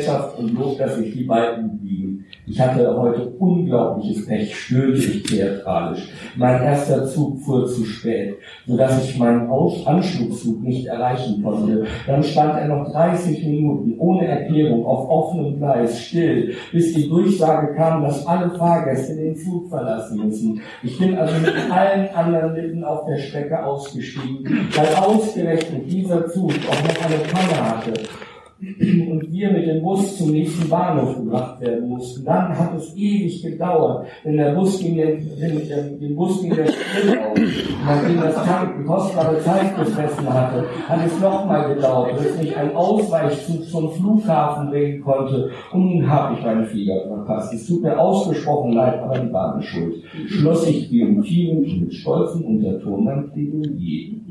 Und 0.09 0.53
Lob, 0.53 0.77
dass 0.77 0.97
sich 0.97 1.13
die 1.13 1.23
beiden 1.23 1.79
liegen. 1.83 2.25
Ich 2.47 2.59
hatte 2.59 2.97
heute 2.97 3.29
unglaubliches 3.39 4.25
Pech, 4.25 4.55
stöhnte 4.55 4.99
ich 4.99 5.23
theatralisch. 5.23 6.09
Mein 6.35 6.61
erster 6.61 7.05
Zug 7.05 7.39
fuhr 7.41 7.67
zu 7.67 7.85
spät, 7.85 8.35
sodass 8.67 9.05
ich 9.05 9.17
meinen 9.17 9.49
Aus 9.49 9.85
Anschlusszug 9.85 10.61
nicht 10.61 10.87
erreichen 10.87 11.43
konnte. 11.43 11.85
Dann 12.07 12.23
stand 12.23 12.57
er 12.57 12.67
noch 12.67 12.91
30 12.91 13.45
Minuten 13.45 13.95
ohne 13.99 14.27
Erklärung 14.27 14.85
auf 14.85 15.07
offenem 15.09 15.59
Gleis 15.59 15.99
still, 15.99 16.53
bis 16.71 16.93
die 16.93 17.07
Durchsage 17.07 17.75
kam, 17.75 18.03
dass 18.03 18.25
alle 18.25 18.49
Fahrgäste 18.49 19.15
den 19.15 19.35
Zug 19.35 19.69
verlassen 19.69 20.25
müssen. 20.25 20.61
Ich 20.83 20.97
bin 20.97 21.17
also 21.17 21.39
mit 21.39 21.53
allen 21.71 22.09
anderen 22.09 22.53
mitten 22.53 22.83
auf 22.83 23.05
der 23.05 23.17
Strecke 23.17 23.63
ausgestiegen, 23.63 24.67
weil 24.75 24.95
ausgerechnet 24.95 25.89
dieser 25.91 26.27
Zug 26.27 26.51
auch 26.69 26.83
noch 26.83 27.05
eine 27.05 27.17
Panne 27.31 27.75
hatte 27.75 27.93
und 28.61 29.31
wir 29.31 29.51
mit 29.51 29.67
dem 29.67 29.81
Bus 29.81 30.17
zum 30.17 30.31
nächsten 30.31 30.69
Bahnhof 30.69 31.15
gebracht 31.15 31.59
werden 31.61 31.89
mussten. 31.89 32.23
Dann 32.23 32.57
hat 32.57 32.75
es 32.75 32.95
ewig 32.95 33.41
gedauert, 33.41 34.05
denn 34.23 34.37
der 34.37 34.53
Bus 34.53 34.79
ging 34.79 34.97
den, 34.97 35.17
den, 35.39 35.99
den 35.99 36.15
Bus 36.15 36.41
ging 36.41 36.55
der 36.55 36.67
Sprit 36.67 37.19
auf. 37.19 37.39
Nachdem 37.85 38.21
das 38.21 38.35
Tank 38.35 38.85
kostbare 38.85 39.39
Zeit 39.39 39.75
gefressen 39.75 40.31
hatte, 40.31 40.65
hat 40.87 40.99
es 41.05 41.19
nochmal 41.19 41.73
gedauert, 41.73 42.17
bis 42.17 42.39
ich 42.39 42.55
einen 42.55 42.75
Ausweichzug 42.75 43.67
zum 43.67 43.91
Flughafen 43.91 44.69
bringen 44.69 45.01
konnte. 45.01 45.49
Und 45.71 45.95
nun 45.95 46.09
habe 46.09 46.35
ich 46.35 46.45
meinen 46.45 46.65
Flieger 46.65 47.01
verpasst. 47.07 47.53
Es 47.53 47.65
tut 47.65 47.81
mir 47.81 47.97
ausgesprochen 47.97 48.73
leid, 48.73 49.01
aber 49.01 49.17
die 49.17 49.31
Bahn 49.31 49.59
ist 49.59 49.65
schuld. 49.65 50.03
Schloss 50.27 50.67
ich 50.67 50.87
triumphierend 50.87 51.67
und 51.67 51.81
mit 51.81 51.93
stolzem 51.93 52.43
Unterton 52.43 53.05
mein 53.05 53.31
Plädoyer. 53.31 54.21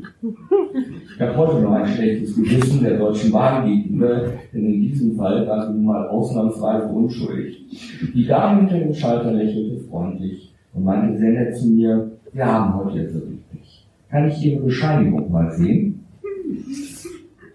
Ich 1.14 1.20
habe 1.20 1.36
heute 1.36 1.60
noch 1.60 1.72
ein 1.72 1.86
schlechtes 1.86 2.36
Gewissen 2.36 2.82
der 2.82 2.98
Deutschen 2.98 3.32
Bahn 3.32 3.66
gegenüber, 3.66 4.19
denn 4.52 4.66
in 4.66 4.80
diesem 4.82 5.16
Fall 5.16 5.46
war 5.46 5.66
sie 5.66 5.72
nun 5.72 5.84
mal 5.84 6.08
ausnahmsweise 6.08 6.86
unschuldig. 6.88 8.10
Die 8.14 8.26
Dame 8.26 8.60
hinter 8.60 8.78
dem 8.78 8.94
Schalter 8.94 9.32
lächelte 9.32 9.80
freundlich 9.88 10.52
und 10.74 10.84
meinte 10.84 11.18
sehr 11.18 11.30
nett 11.30 11.56
zu 11.56 11.68
mir, 11.68 12.10
wir 12.32 12.46
haben 12.46 12.74
heute 12.76 12.98
jetzt 12.98 13.14
wirklich 13.14 13.40
Pech. 13.50 13.86
Kann 14.10 14.28
ich 14.28 14.44
Ihre 14.44 14.62
Bescheinigung 14.62 15.30
mal 15.30 15.50
sehen? 15.52 16.04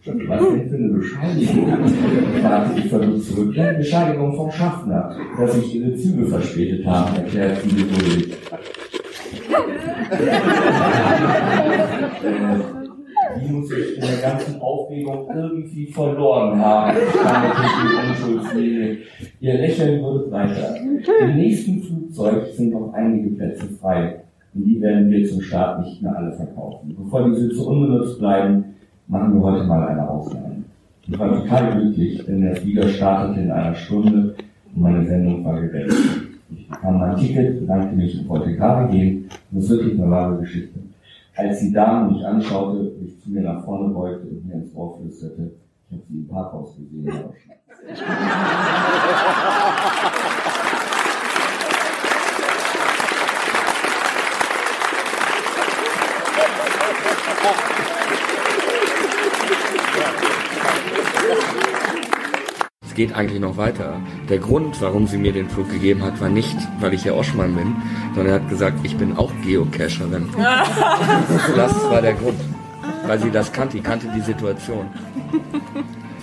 Was 0.06 0.40
denn 0.40 0.70
für 0.70 0.76
eine 0.76 0.90
Bescheinigung? 0.90 1.68
fragte 2.42 2.80
ich 2.80 2.90
verliebt 2.90 3.24
zurück. 3.24 3.56
Ja, 3.56 3.74
Bescheinigung 3.74 4.36
vom 4.36 4.52
Schaffner, 4.52 5.16
dass 5.38 5.56
sich 5.56 5.76
Ihre 5.76 5.96
Züge 5.96 6.26
verspätet 6.28 6.86
haben, 6.86 7.16
erklärt 7.16 7.58
sie 7.64 7.70
geduldig. 7.70 8.38
die 13.40 13.52
muss 13.52 13.72
ich 13.72 13.96
in 13.96 14.02
der 14.02 14.18
ganzen 14.22 14.62
Aufregung 14.62 15.28
irgendwie 15.34 15.88
verloren 15.88 16.60
haben. 16.60 16.98
Ihr 19.40 19.54
Lächeln 19.54 20.04
wird 20.04 20.32
weiter. 20.32 20.76
Im 21.22 21.36
nächsten 21.36 21.82
Flugzeug 21.82 22.48
sind 22.54 22.72
noch 22.72 22.94
einige 22.94 23.30
Plätze 23.36 23.68
frei. 23.82 24.22
Und 24.54 24.64
die 24.64 24.82
werden 24.82 25.10
wir 25.10 25.28
zum 25.28 25.42
Start 25.42 25.84
nicht 25.84 26.02
mehr 26.02 26.16
alle 26.16 26.32
verkaufen. 26.32 26.96
Bevor 26.98 27.30
die 27.30 27.36
Sitze 27.36 27.62
unbenutzt 27.62 28.20
bleiben, 28.20 28.64
machen 29.08 29.34
wir 29.34 29.42
heute 29.42 29.66
mal 29.66 29.88
eine 29.88 30.10
Ausnahme. 30.10 30.64
Ich 31.08 31.20
war 31.20 31.30
total 31.30 31.80
glücklich, 31.80 32.26
denn 32.26 32.42
der 32.42 32.56
Flieger 32.56 32.88
startete 32.88 33.42
in 33.42 33.52
einer 33.52 33.76
Stunde 33.76 34.36
und 34.74 34.82
meine 34.82 35.06
Sendung 35.06 35.46
war 35.46 35.62
gerettet. 35.62 35.96
Ich 36.52 36.68
bekam 36.68 37.00
mein 37.00 37.16
Ticket, 37.18 37.60
bedankte 37.60 37.96
mich 37.96 38.20
und 38.20 38.30
wollte 38.30 38.56
gerade 38.56 38.92
gehen. 38.92 39.30
Das 39.52 39.66
ist 39.66 39.70
wirklich 39.70 40.00
eine 40.00 40.10
wahre 40.10 40.40
Geschichte. 40.40 40.80
Als 41.38 41.60
die 41.60 41.74
Dame 41.74 42.14
mich 42.14 42.26
anschaute, 42.26 42.98
sich 42.98 43.22
zu 43.22 43.30
mir 43.30 43.42
nach 43.42 43.66
vorne 43.66 43.94
beugte 43.94 44.28
und 44.28 44.46
mir 44.46 44.54
ins 44.54 44.74
Ohr 44.74 44.98
flüsterte, 44.98 45.52
ich 45.90 45.98
habe 45.98 46.04
sie 46.08 46.16
im 46.16 46.28
Parkhaus 46.30 46.78
gesehen, 46.78 47.12
aber 47.12 47.34
geht 62.96 63.14
eigentlich 63.14 63.42
noch 63.42 63.58
weiter. 63.58 64.00
Der 64.30 64.40
Grund, 64.40 64.82
warum 64.82 65.06
sie 65.06 65.18
mir 65.18 65.34
den 65.34 65.50
Flug 65.50 65.70
gegeben 65.70 66.02
hat, 66.02 66.20
war 66.22 66.30
nicht, 66.30 66.56
weil 66.80 66.94
ich 66.94 67.06
Herr 67.06 67.16
Oschmann 67.16 67.54
bin, 67.54 67.76
sondern 68.16 68.34
er 68.34 68.42
hat 68.42 68.50
gesagt, 68.50 68.80
ich 68.84 68.96
bin 68.98 69.18
auch 69.18 69.32
Geocacherin. 69.44 70.30
das 71.56 71.90
war 71.90 72.02
der 72.02 72.14
Grund. 72.14 72.40
Weil 73.06 73.20
sie 73.20 73.30
das 73.30 73.52
kannte, 73.52 73.78
die 73.78 73.84
kannte 73.84 74.08
die 74.16 74.22
Situation. 74.22 74.88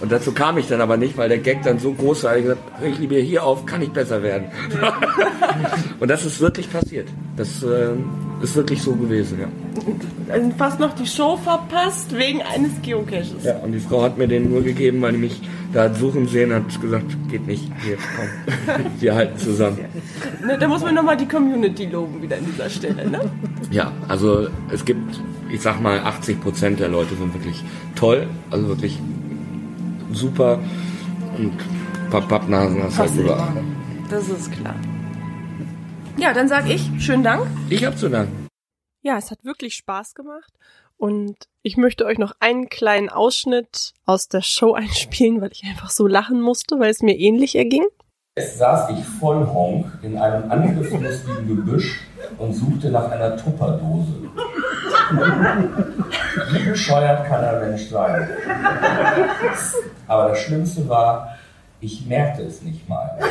Und 0.01 0.11
dazu 0.11 0.33
kam 0.33 0.59
ich 0.59 0.67
dann 0.67 0.81
aber 0.81 0.97
nicht, 0.97 1.17
weil 1.17 1.29
der 1.29 1.39
Gag 1.39 1.63
dann 1.63 1.79
so 1.79 1.93
groß 1.93 2.25
war, 2.25 2.37
ich 2.37 2.43
gesagt, 2.43 2.61
ich 2.83 2.99
liebe 2.99 3.17
hier 3.17 3.45
auf, 3.45 3.67
kann 3.67 3.83
ich 3.83 3.91
besser 3.93 4.23
werden. 4.23 4.51
und 6.01 6.11
das 6.11 6.25
ist 6.25 6.41
wirklich 6.41 6.71
passiert. 6.73 7.09
Das 7.37 7.63
äh, 7.63 7.91
ist 8.43 8.57
wirklich 8.57 8.83
so 8.83 8.93
gewesen, 8.95 9.39
ja. 9.41 9.49
Fast 10.59 10.81
noch 10.81 10.95
die 10.95 11.07
Show 11.07 11.37
verpasst 11.37 12.17
wegen 12.17 12.43
eines 12.43 12.73
Geocaches. 12.83 13.45
Ja, 13.45 13.57
und 13.59 13.73
die 13.73 13.79
Frau 13.79 14.03
hat 14.03 14.19
mir 14.19 14.29
den 14.29 14.51
nur 14.51 14.63
gegeben, 14.63 15.01
weil 15.03 15.13
die 15.13 15.19
mich 15.19 15.41
da 15.73 15.85
hat 15.85 15.97
suchen 15.97 16.29
sehen, 16.29 16.53
hat 16.53 16.81
gesagt, 16.81 17.07
geht 17.31 17.47
nicht, 17.47 17.65
hier, 17.83 17.97
komm, 18.17 18.85
wir 19.01 19.15
halten 19.15 19.39
zusammen. 19.39 19.79
Ne, 20.45 20.59
da 20.59 20.69
muss 20.69 20.83
man 20.83 20.95
nochmal 20.95 21.17
die 21.17 21.27
Community 21.27 21.87
loben 21.87 22.21
wieder 22.21 22.37
an 22.37 22.45
dieser 22.45 22.69
Stelle, 22.69 23.09
ne? 23.09 23.21
Ja, 23.71 23.91
also 24.07 24.49
es 24.71 24.85
gibt, 24.85 25.21
ich 25.51 25.63
sag 25.63 25.81
mal, 25.81 26.01
80 26.01 26.41
Prozent 26.43 26.81
der 26.81 26.89
Leute 26.89 27.15
sind 27.15 27.33
wirklich 27.33 27.65
toll, 27.95 28.27
also 28.51 28.69
wirklich 28.69 28.99
super 30.13 30.59
und 31.39 31.53
Pappnasen 32.11 32.83
hast 32.83 32.99
halt 32.99 33.17
überall. 33.17 33.65
Das 34.11 34.29
ist 34.29 34.53
klar. 34.53 34.75
Ja, 36.23 36.33
dann 36.33 36.47
sag 36.47 36.71
ich, 36.71 36.89
schönen 37.01 37.25
Dank. 37.25 37.49
Ich 37.69 37.85
hab 37.85 37.99
zu 37.99 38.09
danken. 38.09 38.47
Ja, 39.03 39.19
es 39.19 39.33
hat 39.33 39.45
wirklich 39.45 39.75
Spaß 39.75 40.15
gemacht 40.15 40.53
und 40.97 41.35
ich 41.63 41.77
möchte 41.77 42.07
euch 42.07 42.17
noch 42.17 42.35
einen 42.39 42.69
kleinen 42.69 43.09
Ausschnitt 43.09 43.93
aus 44.07 44.29
der 44.29 44.43
Show 44.43 44.73
einspielen, 44.77 45.41
weil 45.41 45.51
ich 45.51 45.65
einfach 45.65 45.91
so 45.91 46.07
lachen 46.07 46.41
musste, 46.41 46.79
weil 46.79 46.91
es 46.91 47.03
mir 47.03 47.19
ähnlich 47.19 47.57
erging. 47.57 47.85
Es 48.37 48.57
saß 48.57 48.91
ich 48.91 49.05
voll 49.05 49.45
Honk 49.49 49.99
in 50.03 50.17
einem 50.17 50.49
angriffslustigen 50.49 51.49
Gebüsch 51.49 52.01
und 52.39 52.55
suchte 52.55 52.91
nach 52.93 53.11
einer 53.11 53.37
Tupperdose. 53.37 54.31
Wie 56.53 56.69
bescheuert 56.71 57.27
kann 57.27 57.45
ein 57.45 57.69
Mensch 57.69 57.89
sein? 57.89 58.29
Aber 60.07 60.29
das 60.29 60.39
Schlimmste 60.39 60.89
war, 60.89 61.37
ich 61.83 62.07
merkte 62.07 62.43
es 62.43 62.63
nicht 62.63 62.89
mal. 62.89 63.19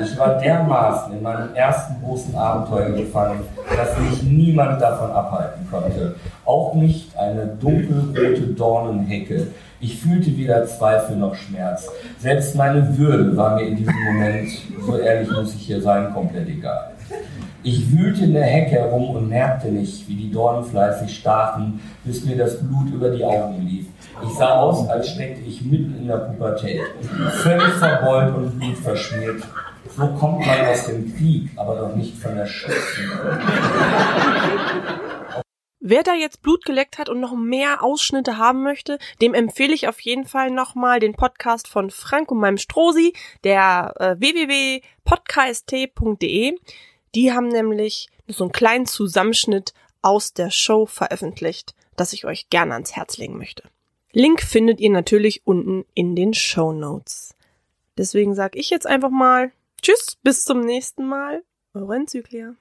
Ich 0.00 0.18
war 0.18 0.38
dermaßen 0.38 1.14
in 1.14 1.22
meinem 1.22 1.54
ersten 1.54 2.02
großen 2.02 2.34
Abenteuer 2.34 2.90
gefangen, 2.90 3.40
dass 3.76 3.98
mich 3.98 4.22
niemand 4.22 4.80
davon 4.80 5.10
abhalten 5.10 5.66
konnte. 5.70 6.16
Auch 6.44 6.74
nicht 6.74 7.16
eine 7.16 7.46
dunkelrote 7.46 8.48
Dornenhecke. 8.56 9.48
Ich 9.80 9.98
fühlte 10.00 10.36
weder 10.36 10.66
Zweifel 10.66 11.16
noch 11.16 11.34
Schmerz. 11.34 11.88
Selbst 12.18 12.54
meine 12.56 12.96
Würde 12.98 13.36
war 13.36 13.56
mir 13.56 13.66
in 13.66 13.76
diesem 13.76 13.94
Moment, 14.04 14.48
so 14.84 14.96
ehrlich 14.96 15.30
muss 15.30 15.54
ich 15.54 15.62
hier 15.62 15.80
sein, 15.80 16.12
komplett 16.12 16.48
egal. 16.48 16.90
Ich 17.62 17.90
wühlte 17.96 18.24
in 18.24 18.34
der 18.34 18.44
Hecke 18.44 18.72
herum 18.72 19.10
und 19.10 19.28
merkte 19.28 19.68
nicht, 19.68 20.08
wie 20.08 20.16
die 20.16 20.30
Dornen 20.30 20.64
fleißig 20.64 21.16
stachen, 21.16 21.80
bis 22.04 22.24
mir 22.24 22.36
das 22.36 22.58
Blut 22.58 22.90
über 22.92 23.10
die 23.10 23.24
Augen 23.24 23.62
lief. 23.66 23.86
Ich 24.26 24.38
sah 24.38 24.60
aus, 24.60 24.88
als 24.88 25.10
steckte 25.10 25.42
ich 25.42 25.60
mitten 25.62 25.98
in 25.98 26.08
der 26.08 26.16
Pubertät, 26.16 26.82
völlig 27.42 27.74
verbeult 27.74 28.34
und 28.34 28.58
blutverschmiert. 28.58 29.42
So 29.96 30.08
kommt 30.08 30.44
man 30.46 30.66
aus 30.66 30.86
dem 30.86 31.14
Krieg, 31.14 31.50
aber 31.56 31.76
doch 31.76 31.94
nicht 31.94 32.18
von 32.18 32.34
der 32.36 32.46
Schützen. 32.46 33.10
Wer 35.86 36.02
da 36.02 36.14
jetzt 36.14 36.40
Blut 36.40 36.64
geleckt 36.64 36.96
hat 36.96 37.10
und 37.10 37.20
noch 37.20 37.36
mehr 37.36 37.82
Ausschnitte 37.82 38.38
haben 38.38 38.62
möchte, 38.62 38.98
dem 39.20 39.34
empfehle 39.34 39.74
ich 39.74 39.86
auf 39.86 40.00
jeden 40.00 40.24
Fall 40.24 40.50
nochmal 40.50 40.98
den 40.98 41.12
Podcast 41.12 41.68
von 41.68 41.90
Frank 41.90 42.30
und 42.30 42.38
meinem 42.38 42.56
Strosi, 42.56 43.12
der 43.44 43.92
äh, 44.00 44.16
www.podcast.de. 44.18 46.56
Die 47.14 47.32
haben 47.32 47.48
nämlich 47.48 48.08
so 48.26 48.44
einen 48.44 48.52
kleinen 48.52 48.86
Zusammenschnitt 48.86 49.74
aus 50.00 50.32
der 50.32 50.50
Show 50.50 50.86
veröffentlicht, 50.86 51.74
das 51.96 52.14
ich 52.14 52.24
euch 52.24 52.48
gerne 52.48 52.72
ans 52.72 52.96
Herz 52.96 53.18
legen 53.18 53.36
möchte. 53.36 53.64
Link 54.16 54.42
findet 54.42 54.80
ihr 54.80 54.90
natürlich 54.90 55.42
unten 55.44 55.84
in 55.92 56.14
den 56.14 56.34
Show 56.34 56.72
Notes. 56.72 57.34
Deswegen 57.98 58.36
sage 58.36 58.58
ich 58.58 58.70
jetzt 58.70 58.86
einfach 58.86 59.10
mal 59.10 59.50
Tschüss, 59.82 60.16
bis 60.22 60.44
zum 60.44 60.60
nächsten 60.60 61.04
Mal. 61.04 61.42
Eure 61.74 61.96
Enzyklia. 61.96 62.54